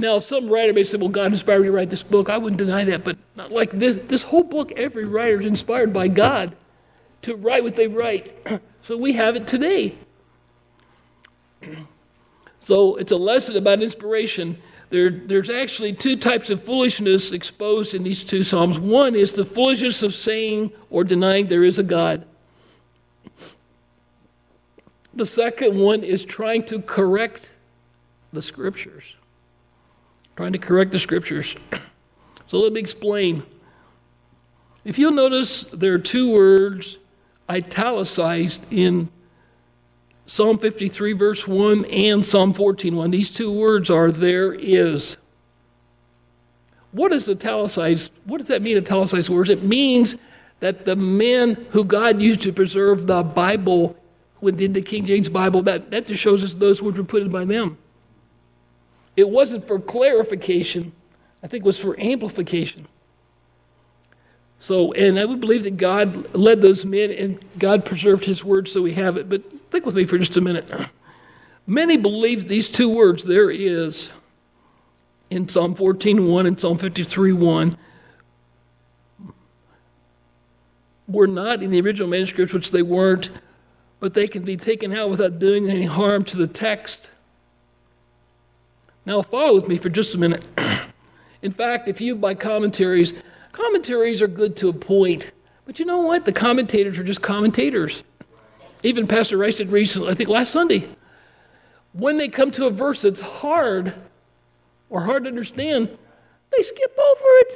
[0.00, 2.30] Now, if some writer may say, well, God inspired me to write this book.
[2.30, 3.96] I wouldn't deny that, but not like this.
[3.96, 6.56] This whole book, every writer is inspired by God
[7.20, 8.32] to write what they write.
[8.80, 9.94] so we have it today.
[12.62, 14.58] So it's a lesson about inspiration.
[14.90, 18.78] There, there's actually two types of foolishness exposed in these two Psalms.
[18.78, 22.26] One is the foolishness of saying or denying there is a God.
[25.14, 27.50] The second one is trying to correct
[28.32, 29.16] the scriptures.
[30.40, 31.54] Trying to correct the scriptures.
[32.46, 33.42] So let me explain.
[34.86, 36.96] If you'll notice, there are two words
[37.50, 39.10] italicized in
[40.24, 43.10] Psalm 53, verse 1, and Psalm 14, 1.
[43.10, 45.18] These two words are there is.
[46.92, 48.10] What is italicized?
[48.24, 49.50] What does that mean, italicized words?
[49.50, 50.16] It means
[50.60, 53.94] that the men who God used to preserve the Bible
[54.40, 57.28] within the King James Bible, that, that just shows us those words were put in
[57.28, 57.76] by them.
[59.16, 60.92] It wasn't for clarification,
[61.42, 62.86] I think it was for amplification.
[64.58, 68.68] So, and I would believe that God led those men and God preserved his word
[68.68, 69.26] so we have it.
[69.26, 70.70] But think with me for just a minute.
[71.66, 74.12] Many believe these two words, there is,
[75.30, 77.76] in Psalm 14.1 and Psalm 53.1,
[81.08, 83.30] were not in the original manuscripts, which they weren't,
[83.98, 87.10] but they can be taken out without doing any harm to the text.
[89.06, 90.44] Now, follow with me for just a minute.
[91.42, 93.14] in fact, if you buy commentaries,
[93.52, 95.32] Commentaries are good to a point,
[95.66, 96.24] but you know what?
[96.24, 98.02] The commentators are just commentators.
[98.82, 100.88] Even Pastor Rice said recently, I think last Sunday,
[101.92, 103.92] when they come to a verse that's hard
[104.88, 105.96] or hard to understand,
[106.56, 107.52] they skip over it.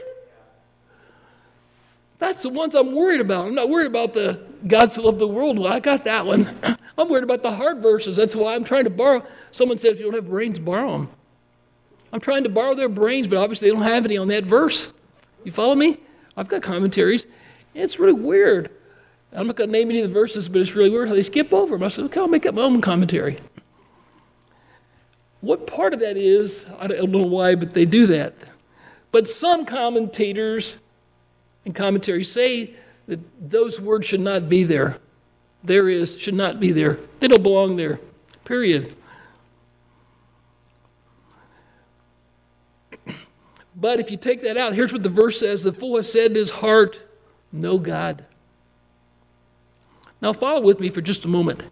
[2.19, 3.47] That's the ones I'm worried about.
[3.47, 5.59] I'm not worried about the God so loved the world.
[5.59, 6.49] Well, I got that one.
[6.99, 8.17] I'm worried about the hard verses.
[8.17, 9.25] That's why I'm trying to borrow.
[9.53, 11.11] Someone said, if you don't have brains, borrow them.
[12.15, 14.93] I'm trying to borrow their brains, but obviously they don't have any on that verse.
[15.43, 15.99] You follow me?
[16.37, 17.27] I've got commentaries.
[17.75, 18.71] It's really weird.
[19.33, 21.25] I'm not going to name any of the verses, but it's really weird how they
[21.25, 21.83] skip over them.
[21.83, 23.37] I said, okay, I'll make up my own commentary.
[25.41, 28.35] What part of that is, I don't know why, but they do that.
[29.11, 30.77] But some commentators
[31.65, 32.75] and commentaries say
[33.09, 33.19] that
[33.51, 34.99] those words should not be there.
[35.65, 36.97] There is, should not be there.
[37.19, 37.99] They don't belong there,
[38.45, 38.95] period.
[43.77, 46.33] But if you take that out, here's what the verse says The fool has said
[46.33, 47.01] in his heart,
[47.53, 48.25] No God.
[50.21, 51.65] Now, follow with me for just a moment.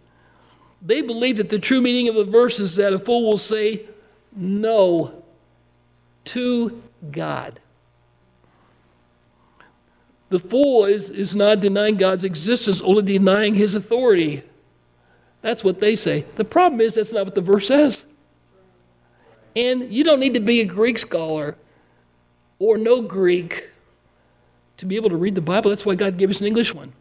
[0.81, 3.87] They believe that the true meaning of the verse is that a fool will say
[4.35, 5.23] no
[6.25, 7.59] to God.
[10.29, 14.43] The fool is, is not denying God's existence, only denying his authority.
[15.41, 16.25] That's what they say.
[16.35, 18.05] The problem is that's not what the verse says.
[19.55, 21.55] And you don't need to be a Greek scholar
[22.63, 23.71] or no Greek
[24.77, 25.69] to be able to read the Bible.
[25.69, 26.93] That's why God gave us an English one.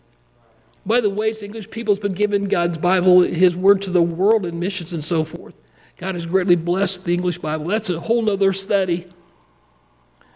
[0.85, 4.03] By the way, it's English people has been given God's Bible, His word to the
[4.03, 5.65] world in missions and so forth.
[5.99, 7.67] God has greatly blessed the English Bible.
[7.67, 9.07] That's a whole other study.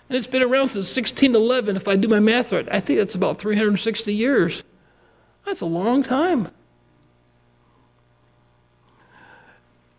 [0.08, 1.74] And it's been around since 1611.
[1.74, 4.62] If I do my math right, I think that's about 360 years.
[5.44, 6.50] That's a long time.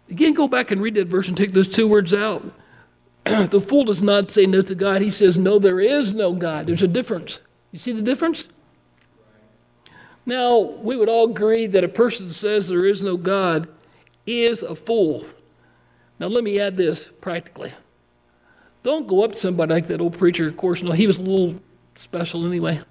[0.10, 2.50] Again, go back and read that verse and take those two words out.
[3.50, 5.02] the fool does not say no to God.
[5.02, 6.68] He says, No, there is no God.
[6.68, 7.42] There's a difference.
[7.72, 8.48] You see the difference?
[10.26, 13.70] Now, we would all agree that a person that says there is no God
[14.26, 15.26] is a fool.
[16.20, 17.72] Now, let me add this practically.
[18.84, 21.22] Don't go up to somebody like that old preacher, of course, no, he was a
[21.22, 21.62] little
[21.96, 22.82] special anyway.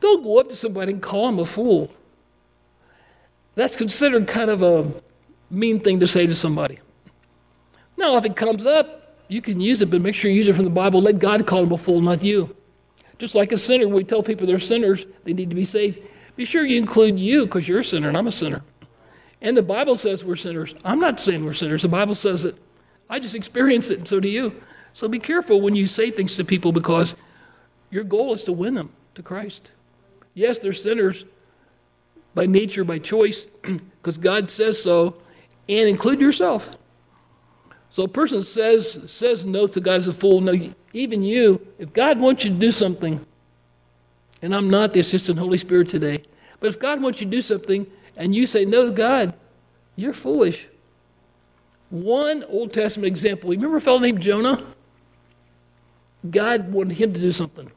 [0.00, 1.92] Don't go up to somebody and call him a fool.
[3.54, 4.92] That's considered kind of a
[5.50, 6.78] mean thing to say to somebody.
[7.96, 8.97] Now, if it comes up,
[9.28, 11.00] you can use it, but make sure you use it from the Bible.
[11.00, 12.56] Let God call them a fool, not you.
[13.18, 16.06] Just like a sinner, we tell people they're sinners, they need to be saved.
[16.36, 18.62] Be sure you include you because you're a sinner and I'm a sinner.
[19.40, 20.74] And the Bible says we're sinners.
[20.84, 21.82] I'm not saying we're sinners.
[21.82, 22.56] The Bible says it.
[23.10, 24.54] I just experience it, and so do you.
[24.92, 27.14] So be careful when you say things to people because
[27.90, 29.70] your goal is to win them to Christ.
[30.34, 31.24] Yes, they're sinners
[32.34, 35.20] by nature, by choice, because God says so,
[35.68, 36.76] and include yourself.
[37.90, 40.40] So a person says, says no to God as a fool.
[40.40, 40.54] No,
[40.92, 43.24] even you, if God wants you to do something,
[44.42, 46.22] and I'm not the assistant Holy Spirit today,
[46.60, 49.34] but if God wants you to do something and you say no to God,
[49.96, 50.68] you're foolish.
[51.90, 53.50] One Old Testament example.
[53.50, 54.62] Remember a fellow named Jonah?
[56.28, 57.70] God wanted him to do something.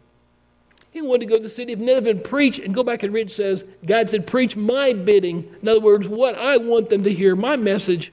[0.92, 3.14] He wanted to go to the city of Nineveh and preach, and go back and
[3.14, 3.28] read.
[3.28, 5.50] It says, God said, Preach my bidding.
[5.62, 8.12] In other words, what I want them to hear, my message.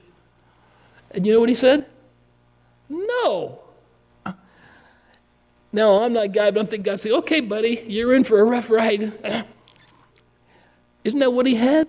[1.11, 1.87] And you know what he said?
[2.89, 3.59] No.
[5.71, 8.43] Now, I'm not God, but I'm thinking God say, okay, buddy, you're in for a
[8.43, 9.45] rough ride.
[11.03, 11.87] Isn't that what he had?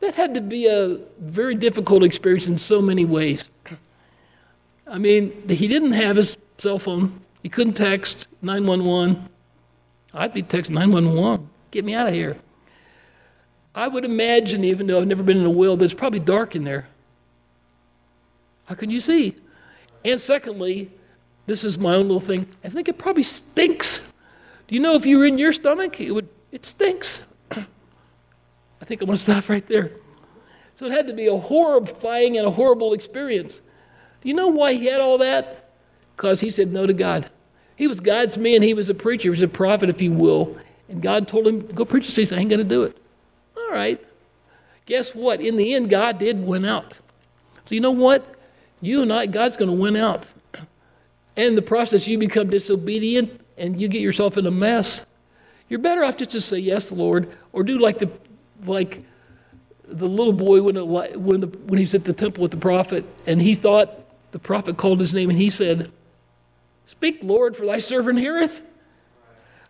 [0.00, 3.48] That had to be a very difficult experience in so many ways.
[4.86, 7.20] I mean, he didn't have his cell phone.
[7.42, 9.28] He couldn't text 911.
[10.14, 11.48] I'd be texting 911.
[11.70, 12.36] Get me out of here.
[13.74, 16.64] I would imagine, even though I've never been in a well, that's probably dark in
[16.64, 16.88] there.
[18.70, 19.34] How can you see?
[20.04, 20.92] And secondly,
[21.46, 22.46] this is my own little thing.
[22.62, 24.12] I think it probably stinks.
[24.68, 27.22] Do you know if you were in your stomach, it would it stinks.
[27.50, 29.90] I think I'm going to stop right there.
[30.76, 33.60] So it had to be a horrifying and a horrible experience.
[34.20, 35.68] Do you know why he had all that?
[36.16, 37.28] Because he said no to God.
[37.74, 38.62] He was God's man.
[38.62, 39.24] He was a preacher.
[39.24, 40.56] He was a prophet, if you will.
[40.88, 42.06] And God told him, go preach.
[42.06, 42.96] He said, I ain't going to do it.
[43.56, 44.00] All right.
[44.86, 45.40] Guess what?
[45.40, 47.00] In the end, God did win out.
[47.64, 48.36] So you know what?
[48.80, 50.32] You and I, God's going to win out.
[51.36, 55.04] And the process, you become disobedient and you get yourself in a mess.
[55.68, 58.10] You're better off just to say yes, Lord, or do like the
[58.64, 59.04] like
[59.90, 63.04] the little boy when, it, when, the, when he's at the temple with the prophet,
[63.26, 63.90] and he thought
[64.30, 65.90] the prophet called his name, and he said,
[66.84, 68.62] Speak, Lord, for thy servant heareth.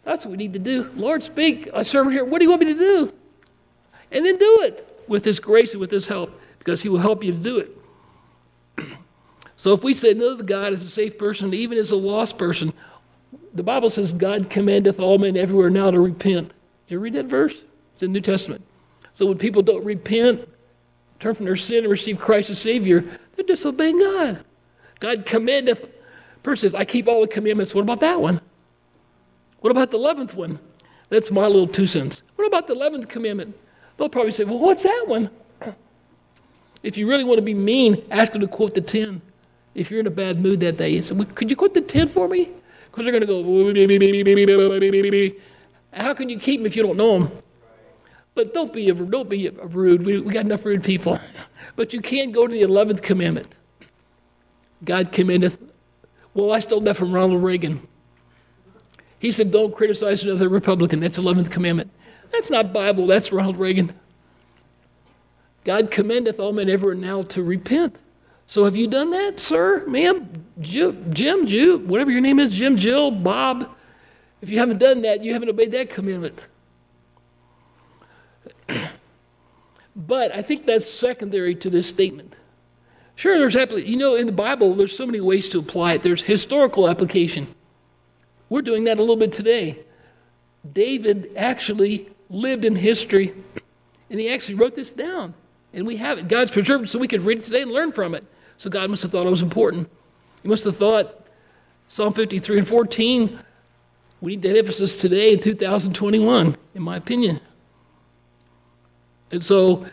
[0.05, 0.91] That's what we need to do.
[0.95, 2.31] Lord, speak, thy servant heareth.
[2.31, 3.15] What do you want me to do?
[4.11, 7.23] And then do it with his grace and with his help, because he will help
[7.25, 7.77] you to do it.
[9.61, 12.39] So if we say no to God as a safe person, even as a lost
[12.39, 12.73] person,
[13.53, 16.55] the Bible says God commandeth all men everywhere now to repent.
[16.87, 17.61] Did you read that verse?
[17.93, 18.65] It's in the New Testament.
[19.13, 20.49] So when people don't repent,
[21.19, 23.05] turn from their sin and receive Christ as Savior,
[23.37, 24.43] they're disobeying God.
[24.99, 25.87] God commandeth.
[26.43, 27.75] Person says, I keep all the commandments.
[27.75, 28.41] What about that one?
[29.59, 30.59] What about the 11th one?
[31.11, 32.23] That's my little two cents.
[32.37, 33.55] What about the 11th commandment?
[33.99, 35.29] They'll probably say, Well, what's that one?
[36.83, 39.21] If you really want to be mean, ask them to quote the 10.
[39.75, 41.81] If you're in a bad mood that day, you say, well, Could you quote the
[41.81, 42.51] 10 for me?
[42.85, 43.27] Because they're going to
[45.13, 45.27] go,
[45.93, 47.33] How can you keep them if you don't know them?
[48.35, 50.05] But don't be, don't be a rude.
[50.05, 51.19] We, we got enough rude people.
[51.77, 53.59] But you can't go to the 11th commandment.
[54.85, 55.59] God commandeth.
[56.35, 57.87] Well, I stole that from Ronald Reagan.
[59.19, 61.01] He said, Don't criticize another Republican.
[61.01, 61.91] That's 11th commandment.
[62.31, 63.93] That's not Bible, that's Ronald Reagan.
[65.65, 67.97] God commendeth all men everywhere now to repent.
[68.51, 71.15] So have you done that, sir, ma'am, Jim,
[71.47, 73.77] Jew, whatever your name is, Jim, Jill, Bob?
[74.43, 76.49] If you haven't done that, you haven't obeyed that commandment.
[79.95, 82.35] but I think that's secondary to this statement.
[83.15, 83.55] Sure, there's
[83.87, 86.03] you know in the Bible there's so many ways to apply it.
[86.03, 87.55] There's historical application.
[88.49, 89.79] We're doing that a little bit today.
[90.73, 93.33] David actually lived in history,
[94.11, 95.35] and he actually wrote this down,
[95.73, 96.27] and we have it.
[96.27, 98.27] God's preserved it so we can read it today and learn from it.
[98.61, 99.89] So God must have thought it was important.
[100.43, 101.27] He must have thought
[101.89, 103.39] Psalm 53 and 14.
[104.21, 107.41] We need that emphasis today in 2021, in my opinion.
[109.31, 109.87] And so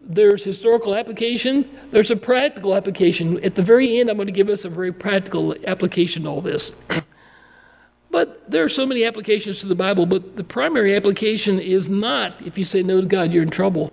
[0.00, 3.38] there's historical application, there's a practical application.
[3.44, 6.40] At the very end, I'm going to give us a very practical application to all
[6.40, 6.76] this.
[8.10, 12.44] but there are so many applications to the Bible, but the primary application is not
[12.44, 13.92] if you say no to God, you're in trouble.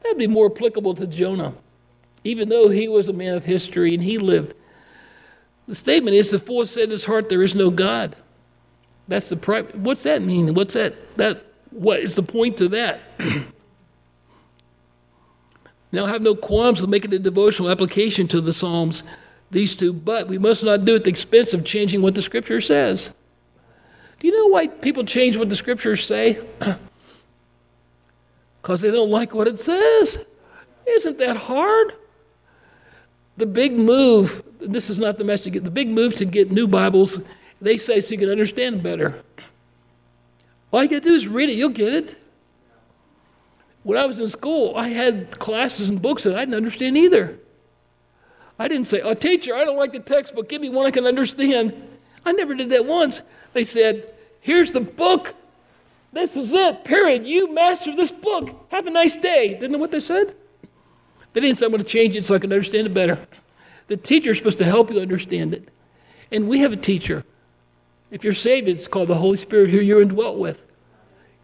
[0.00, 1.54] That would be more applicable to Jonah,
[2.28, 4.54] even though he was a man of history and he lived.
[5.66, 8.16] The statement is the fool said in his heart, There is no God.
[9.06, 9.36] That's the
[9.74, 10.52] what's that mean?
[10.54, 11.16] What's that?
[11.16, 13.00] That what is the point to that?
[15.90, 19.02] Now, I have no qualms with making a devotional application to the Psalms,
[19.50, 22.20] these two, but we must not do it at the expense of changing what the
[22.20, 23.10] Scripture says.
[24.20, 26.38] Do you know why people change what the Scriptures say?
[28.60, 30.26] Because they don't like what it says.
[30.86, 31.94] Isn't that hard?
[33.38, 37.24] The big move, this is not the message, the big move to get new Bibles,
[37.60, 39.22] they say so you can understand better.
[40.72, 42.16] All you got to do is read it, you'll get it.
[43.84, 47.38] When I was in school, I had classes and books that I didn't understand either.
[48.58, 50.48] I didn't say, Oh, teacher, I don't like the textbook.
[50.48, 51.80] Give me one I can understand.
[52.26, 53.22] I never did that once.
[53.52, 55.34] They said, Here's the book.
[56.12, 57.24] This is it, period.
[57.24, 58.66] You master this book.
[58.72, 59.54] Have a nice day.
[59.54, 60.34] Didn't know what they said?
[61.32, 63.18] They I'm going to change it so I can understand it better.
[63.86, 65.68] The teacher is supposed to help you understand it.
[66.30, 67.24] And we have a teacher.
[68.10, 70.66] If you're saved, it's called the Holy Spirit who you're indwelt with.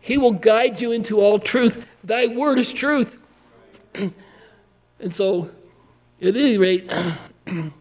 [0.01, 1.87] He will guide you into all truth.
[2.03, 3.21] Thy word is truth.
[3.95, 5.51] and so,
[6.21, 6.91] at any rate,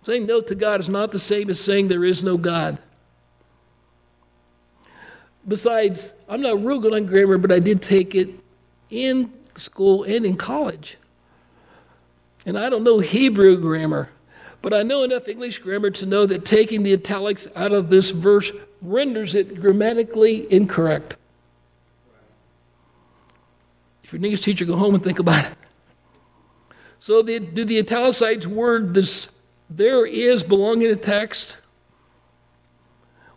[0.00, 2.78] saying no to God is not the same as saying there is no God.
[5.48, 8.30] Besides, I'm not real good on grammar, but I did take it
[8.90, 10.98] in school and in college.
[12.44, 14.10] And I don't know Hebrew grammar.
[14.62, 18.10] But I know enough English grammar to know that taking the italics out of this
[18.10, 18.50] verse
[18.82, 21.14] renders it grammatically incorrect.
[24.02, 25.58] If you're an English teacher, go home and think about it.
[26.98, 29.32] So, the, do the italicized word, this
[29.68, 31.60] there is, belong in the text?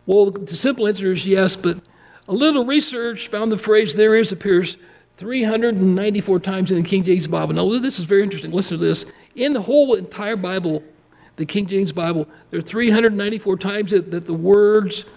[0.06, 1.78] Well, the simple answer is yes, but
[2.26, 4.76] a little research found the phrase there is appears
[5.20, 7.52] 394 times in the King James Bible.
[7.52, 8.52] Now, this is very interesting.
[8.52, 9.04] Listen to this.
[9.34, 10.82] In the whole entire Bible,
[11.36, 15.10] the King James Bible, there are 394 times that, that the words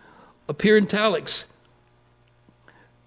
[0.49, 1.47] appear in italics.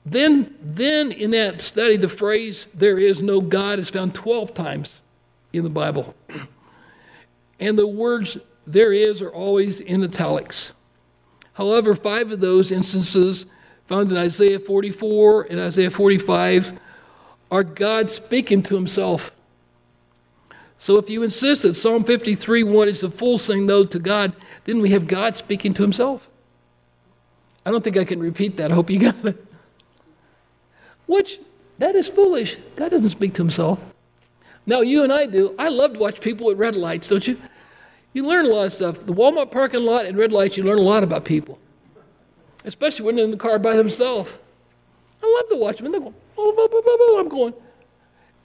[0.06, 5.02] Then, then in that study, the phrase there is no God is found 12 times
[5.52, 6.14] in the Bible.
[7.60, 10.72] And the words there is are always in italics.
[11.52, 13.44] However, five of those instances
[13.84, 16.80] found in Isaiah 44 and Isaiah 45
[17.50, 19.32] are God speaking to himself.
[20.78, 24.34] So if you insist that Psalm 53 1 is the full sing though to God,
[24.64, 26.28] then we have God speaking to himself.
[27.64, 28.70] I don't think I can repeat that.
[28.70, 29.44] I hope you got it.
[31.06, 31.40] Which,
[31.78, 32.56] that is foolish.
[32.76, 33.82] God doesn't speak to himself.
[34.66, 35.54] Now, you and I do.
[35.58, 37.40] I love to watch people at red lights, don't you?
[38.12, 39.06] You learn a lot of stuff.
[39.06, 41.58] The Walmart parking lot and red lights, you learn a lot about people,
[42.64, 44.38] especially when they're in the car by themselves.
[45.22, 46.14] I love to watch them.
[46.38, 47.54] I'm going.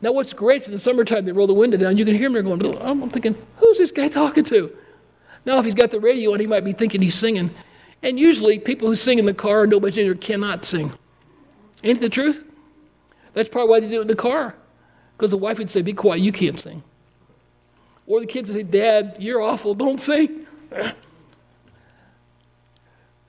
[0.02, 1.98] Now, what's great is in the summertime, they roll the window down.
[1.98, 2.30] You can hear.
[2.30, 4.76] They're going, I'm thinking, who's this guy talking to?
[5.46, 7.52] Now, if he's got the radio on, he might be thinking he's singing.
[8.02, 10.92] And usually, people who sing in the car, nobody's in cannot sing.
[11.84, 12.44] Ain't it the truth?
[13.34, 14.56] That's probably why they do it in the car.
[15.18, 16.84] Because the wife would say, Be quiet, you can't sing.
[18.08, 20.48] Or the kids would say, Dad, you're awful, don't sing.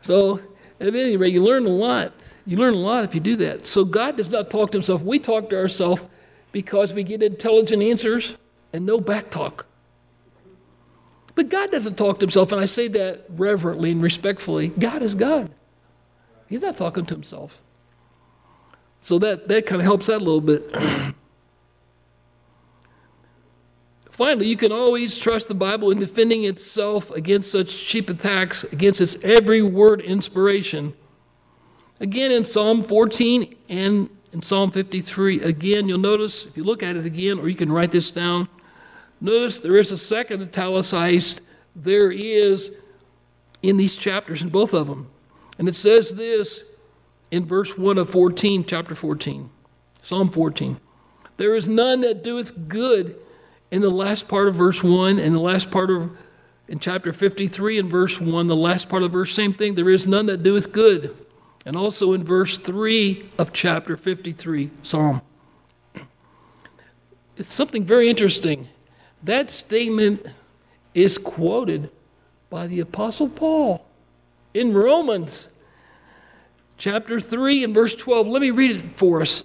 [0.02, 0.40] so,
[0.88, 2.12] at any rate, you learn a lot.
[2.46, 3.66] You learn a lot if you do that.
[3.66, 5.02] So, God does not talk to himself.
[5.02, 6.06] We talk to ourselves
[6.50, 8.36] because we get intelligent answers
[8.72, 9.66] and no back talk.
[11.34, 14.68] But God doesn't talk to himself, and I say that reverently and respectfully.
[14.68, 15.50] God is God.
[16.48, 17.62] He's not talking to himself.
[19.00, 20.70] So that, that kind of helps that a little bit.
[24.22, 29.00] Finally, you can always trust the Bible in defending itself against such cheap attacks, against
[29.00, 30.94] its every word inspiration.
[31.98, 36.94] Again, in Psalm 14 and in Psalm 53, again, you'll notice, if you look at
[36.94, 38.46] it again, or you can write this down,
[39.20, 41.40] notice there is a second italicized,
[41.74, 42.76] there is
[43.60, 45.10] in these chapters, in both of them.
[45.58, 46.70] And it says this
[47.32, 49.50] in verse 1 of 14, chapter 14,
[50.00, 50.78] Psalm 14.
[51.38, 53.18] There is none that doeth good
[53.72, 56.14] in the last part of verse 1 and the last part of
[56.68, 59.74] in chapter 53 and verse 1, the last part of the verse, same thing.
[59.74, 61.16] There is none that doeth good.
[61.66, 65.22] And also in verse 3 of chapter 53, Psalm.
[67.36, 68.68] It's something very interesting.
[69.22, 70.32] That statement
[70.94, 71.90] is quoted
[72.50, 73.84] by the Apostle Paul
[74.54, 75.48] in Romans
[76.76, 78.26] chapter 3 and verse 12.
[78.28, 79.44] Let me read it for us.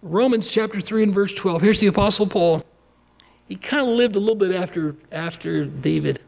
[0.00, 1.62] Romans chapter 3 and verse 12.
[1.62, 2.64] Here's the Apostle Paul
[3.48, 6.20] he kind of lived a little bit after, after David.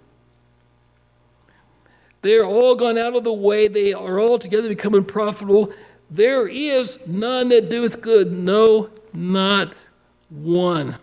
[2.23, 3.69] They are all gone out of the way.
[3.69, 5.73] They are all together becoming profitable.
[6.11, 9.89] There is none that doeth good, no, not
[10.29, 10.97] one.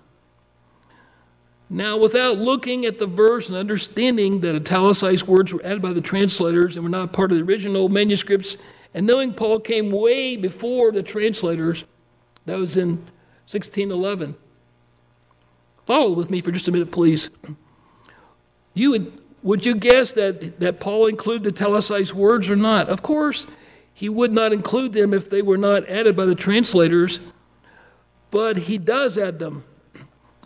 [1.70, 6.02] Now, without looking at the verse and understanding that italicized words were added by the
[6.02, 8.58] translators and were not part of the original manuscripts,
[8.94, 11.84] and knowing Paul came way before the translators,
[12.46, 12.98] that was in
[13.48, 14.36] 1611.
[15.88, 17.30] Follow with me for just a minute, please.
[18.74, 22.90] You would, would you guess that, that Paul included the italicized words or not?
[22.90, 23.48] Of course,
[23.94, 27.22] he would not include them if they were not added by the translators,
[28.32, 29.64] but he does add them.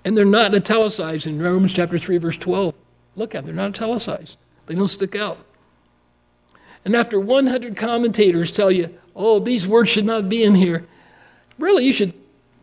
[0.05, 2.75] And they're not italicized in Romans chapter 3, verse 12.
[3.15, 4.37] Look at them, they're not italicized.
[4.67, 5.39] They don't stick out.
[6.85, 10.85] And after 100 commentators tell you, oh, these words should not be in here,
[11.57, 12.13] really, you should,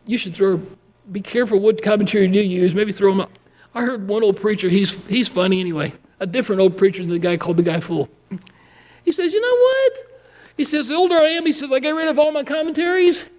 [0.05, 0.61] you should throw
[1.11, 2.75] be careful what commentary you use.
[2.75, 3.31] Maybe throw them up.
[3.73, 7.19] I heard one old preacher, he's, he's funny anyway, a different old preacher than the
[7.19, 8.09] guy called the guy fool.
[9.05, 10.21] He says, You know what?
[10.57, 13.29] He says, The older I am, he says, I got rid of all my commentaries.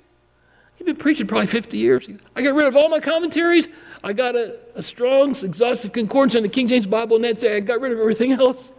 [0.76, 2.08] He's been preaching probably 50 years.
[2.34, 3.68] I got rid of all my commentaries.
[4.02, 7.52] I got a, a Strong's exhaustive concordance in the King James Bible, and that's it.
[7.52, 8.72] I got rid of everything else.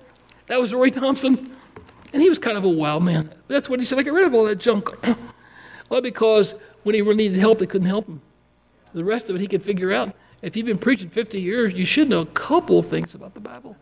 [0.47, 1.55] That was Roy Thompson.
[2.11, 3.31] And he was kind of a wild man.
[3.47, 3.99] That's what he said.
[3.99, 4.89] I got rid of all that junk.
[5.89, 8.21] well, because when he really needed help, they couldn't help him.
[8.93, 10.15] The rest of it he could figure out.
[10.41, 13.77] If you've been preaching 50 years, you should know a couple things about the Bible.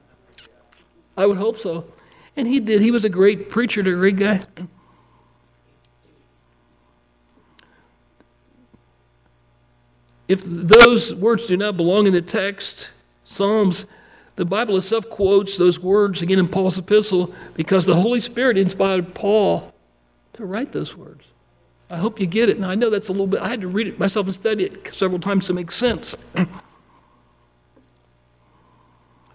[1.15, 1.91] I would hope so.
[2.35, 2.81] And he did.
[2.81, 4.41] He was a great preacher, a great guy.
[10.27, 12.91] If those words do not belong in the text,
[13.23, 13.87] Psalms,
[14.35, 19.15] the Bible itself quotes those words again in Paul's epistle because the Holy Spirit inspired
[19.15, 19.73] Paul
[20.33, 21.28] to write those words.
[21.89, 22.59] I hope you get it.
[22.59, 24.65] Now, I know that's a little bit, I had to read it myself and study
[24.65, 26.15] it several times to make sense.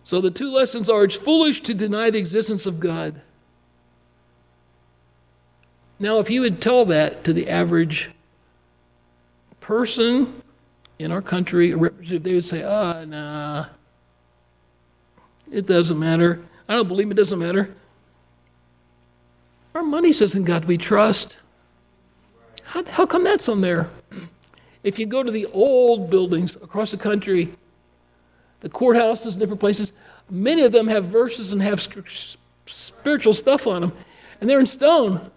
[0.04, 3.22] so the two lessons are it's foolish to deny the existence of God.
[5.98, 8.10] Now, if you would tell that to the average
[9.60, 10.42] person
[10.98, 13.64] in our country, a representative, they would say, ah, oh, nah,
[15.50, 16.44] it doesn't matter.
[16.68, 17.74] I don't believe it doesn't matter.
[19.74, 21.36] Our money says in God we trust.
[22.74, 23.88] How, how come that's on there?
[24.82, 27.52] If you go to the old buildings across the country,
[28.60, 29.92] the courthouses, different places,
[30.28, 31.80] many of them have verses and have
[32.66, 33.92] spiritual stuff on them,
[34.40, 35.30] and they're in stone.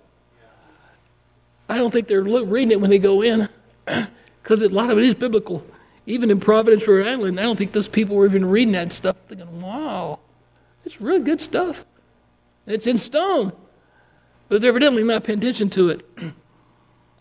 [1.69, 3.47] I don't think they're reading it when they go in,
[4.41, 5.63] because a lot of it is biblical.
[6.07, 9.15] Even in Providence, Rhode Island, I don't think those people were even reading that stuff,
[9.27, 10.17] thinking, wow,
[10.83, 11.85] it's really good stuff.
[12.65, 13.53] And it's in stone,
[14.49, 16.09] but they're evidently not paying attention to it.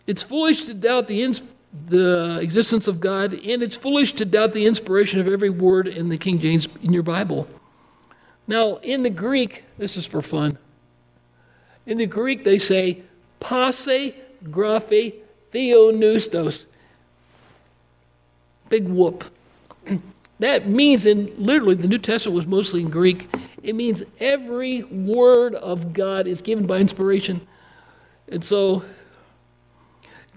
[0.07, 1.43] It's foolish to doubt the, ins-
[1.85, 6.09] the existence of God, and it's foolish to doubt the inspiration of every word in
[6.09, 7.47] the King James in your Bible.
[8.47, 10.57] Now, in the Greek, this is for fun.
[11.85, 13.03] In the Greek, they say,
[13.41, 15.13] passe graphe
[15.53, 16.65] theopneustos.
[18.69, 19.25] Big whoop.
[20.39, 23.27] That means, in literally, the New Testament was mostly in Greek.
[23.63, 27.41] It means every word of God is given by inspiration.
[28.31, 28.83] And so,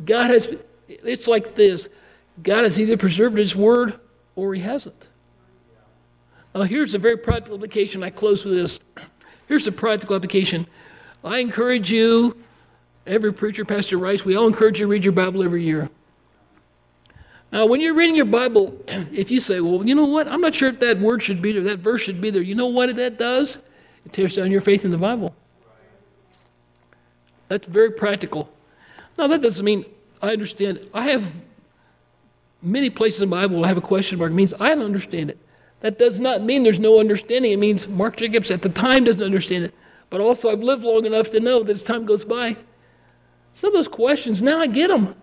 [0.04, 0.56] God has,
[0.88, 1.88] it's like this
[2.42, 3.98] God has either preserved His word
[4.36, 5.08] or He hasn't.
[6.54, 8.02] Now, here's a very practical application.
[8.02, 8.80] I close with this.
[9.46, 10.68] Here's a practical application.
[11.24, 12.40] I encourage you
[13.06, 15.90] every preacher, Pastor Rice, we all encourage you to read your Bible every year.
[17.52, 18.80] Now, when you're reading your Bible,
[19.12, 21.52] if you say, well, you know what, I'm not sure if that word should be
[21.52, 23.58] there, that verse should be there, you know what that does?
[24.06, 25.34] It tears down your faith in the Bible.
[27.48, 28.50] That's very practical.
[29.20, 29.84] Now, that doesn't mean
[30.22, 30.80] I understand.
[30.94, 31.34] I have
[32.62, 34.30] many places in the Bible have a question mark.
[34.30, 35.36] It means I don't understand it.
[35.80, 37.52] That does not mean there's no understanding.
[37.52, 39.74] It means Mark Jacobs at the time doesn't understand it.
[40.08, 42.56] But also, I've lived long enough to know that as time goes by,
[43.52, 45.14] some of those questions, now I get them.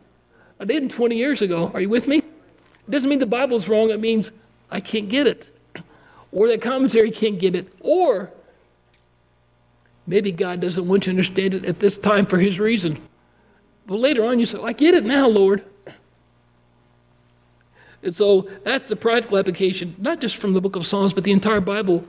[0.59, 1.71] I didn't 20 years ago.
[1.73, 2.17] Are you with me?
[2.17, 3.89] It doesn't mean the Bible's wrong.
[3.89, 4.31] It means
[4.69, 5.59] I can't get it.
[6.31, 7.73] Or that commentary can't get it.
[7.79, 8.31] Or
[10.05, 13.01] maybe God doesn't want you to understand it at this time for his reason.
[13.87, 15.63] But later on, you say, I get it now, Lord.
[18.03, 21.31] And so that's the practical application, not just from the book of Psalms, but the
[21.31, 22.05] entire Bible.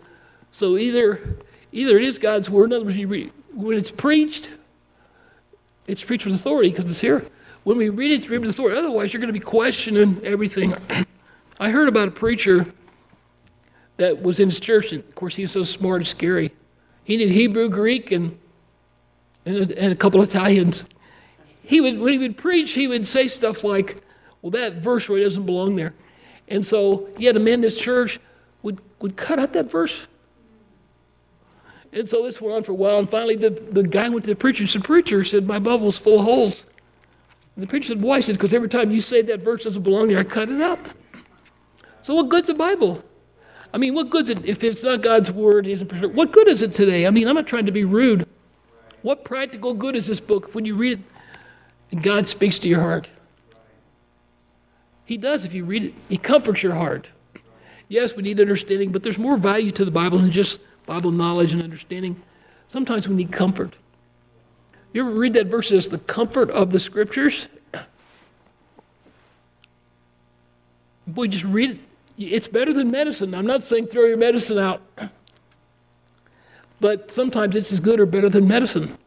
[0.53, 1.37] So either,
[1.73, 4.51] either it is God's word, in other words, you read, when it's preached,
[5.87, 7.25] it's preached with authority because it's here.
[7.65, 8.77] When we read it, read with authority.
[8.77, 10.75] Otherwise, you're going to be questioning everything.
[11.61, 12.67] I heard about a preacher
[13.97, 16.51] that was in his church, and of course, he was so smart and scary.
[17.05, 18.39] He knew Hebrew, Greek, and,
[19.45, 20.89] and, a, and a couple Italians.
[21.69, 23.99] He would, when he would preach, he would say stuff like,
[24.41, 25.95] well, that verse really doesn't belong there.
[26.49, 28.19] And so yet a man in this church
[28.63, 30.07] would, would cut out that verse
[31.93, 34.31] and so this went on for a while, and finally the, the guy went to
[34.31, 36.65] the preacher and said, Preacher, said, my Bible's full of holes.
[37.57, 38.17] And the preacher said, Why?
[38.17, 40.61] He said, Because every time you say that verse doesn't belong there, I cut it
[40.61, 40.95] out.
[42.03, 43.03] So what good's the Bible?
[43.73, 46.15] I mean, what good's it if it's not God's word, it isn't preserved?
[46.15, 47.07] What good is it today?
[47.07, 48.27] I mean, I'm not trying to be rude.
[49.03, 51.05] What practical good is this book when you read it
[51.91, 53.09] and God speaks to your heart?
[55.05, 55.95] He does if you read it.
[56.09, 57.11] He comforts your heart.
[57.89, 61.55] Yes, we need understanding, but there's more value to the Bible than just Bible knowledge
[61.55, 62.21] and understanding.
[62.69, 63.75] Sometimes we need comfort.
[64.93, 67.49] You ever read that verse as the comfort of the scriptures?
[71.07, 71.79] Boy, just read it.
[72.19, 73.35] It's better than medicine.
[73.35, 74.83] I'm not saying throw your medicine out,
[76.81, 78.99] but sometimes it's as good or better than medicine.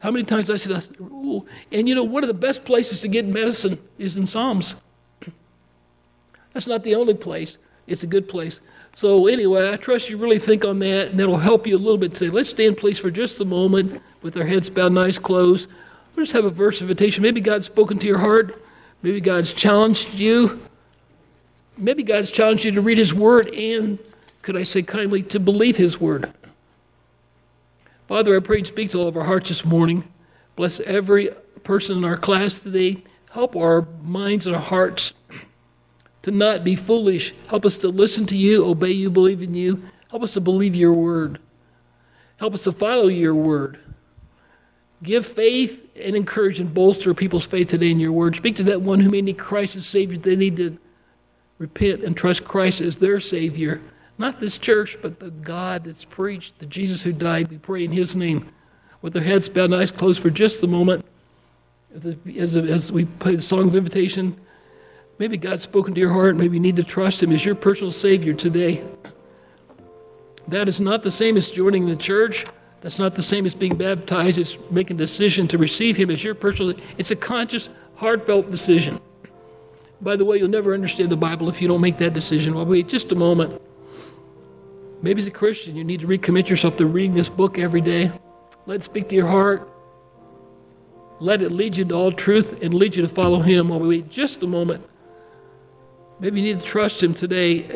[0.00, 1.46] How many times I said, Ooh.
[1.72, 4.76] and you know, one of the best places to get medicine is in Psalms.
[6.52, 8.60] That's not the only place, it's a good place.
[8.94, 11.98] So, anyway, I trust you really think on that, and that'll help you a little
[11.98, 12.30] bit today.
[12.30, 15.70] Let's stand, please, for just a moment with our heads bowed, eyes closed.
[16.16, 17.22] We'll just have a verse of invitation.
[17.22, 18.60] Maybe God's spoken to your heart.
[19.02, 20.60] Maybe God's challenged you.
[21.76, 24.00] Maybe God's challenged you to read His Word and,
[24.42, 26.32] could I say kindly, to believe His Word.
[28.08, 30.10] Father, I pray you speak to all of our hearts this morning.
[30.56, 31.28] Bless every
[31.62, 33.04] person in our class today.
[33.32, 35.12] Help our minds and our hearts
[36.22, 37.34] to not be foolish.
[37.48, 39.82] Help us to listen to you, obey you, believe in you.
[40.10, 41.38] Help us to believe your word.
[42.38, 43.78] Help us to follow your word.
[45.02, 48.36] Give faith and encourage and bolster people's faith today in your word.
[48.36, 50.16] Speak to that one who may need Christ as Savior.
[50.16, 50.78] They need to
[51.58, 53.82] repent and trust Christ as their Savior.
[54.18, 57.48] Not this church, but the God that's preached, the Jesus who died.
[57.48, 58.52] We pray in His name
[59.00, 61.04] with their heads bowed and eyes closed for just a moment.
[61.94, 64.36] as, as we play the song of invitation,
[65.20, 66.36] maybe God's spoken to your heart.
[66.36, 68.84] Maybe you need to trust Him as your personal Savior today.
[70.48, 72.44] That is not the same as joining the church.
[72.80, 74.38] That's not the same as being baptized.
[74.38, 76.74] It's making a decision to receive Him as your personal.
[76.96, 79.00] It's a conscious, heartfelt decision.
[80.00, 82.54] By the way, you'll never understand the Bible if you don't make that decision.
[82.54, 83.60] Well, wait just a moment.
[85.00, 88.10] Maybe as a Christian, you need to recommit yourself to reading this book every day.
[88.66, 89.68] Let it speak to your heart.
[91.20, 93.68] Let it lead you to all truth and lead you to follow Him.
[93.68, 94.84] While we wait just a moment,
[96.18, 97.66] maybe you need to trust Him today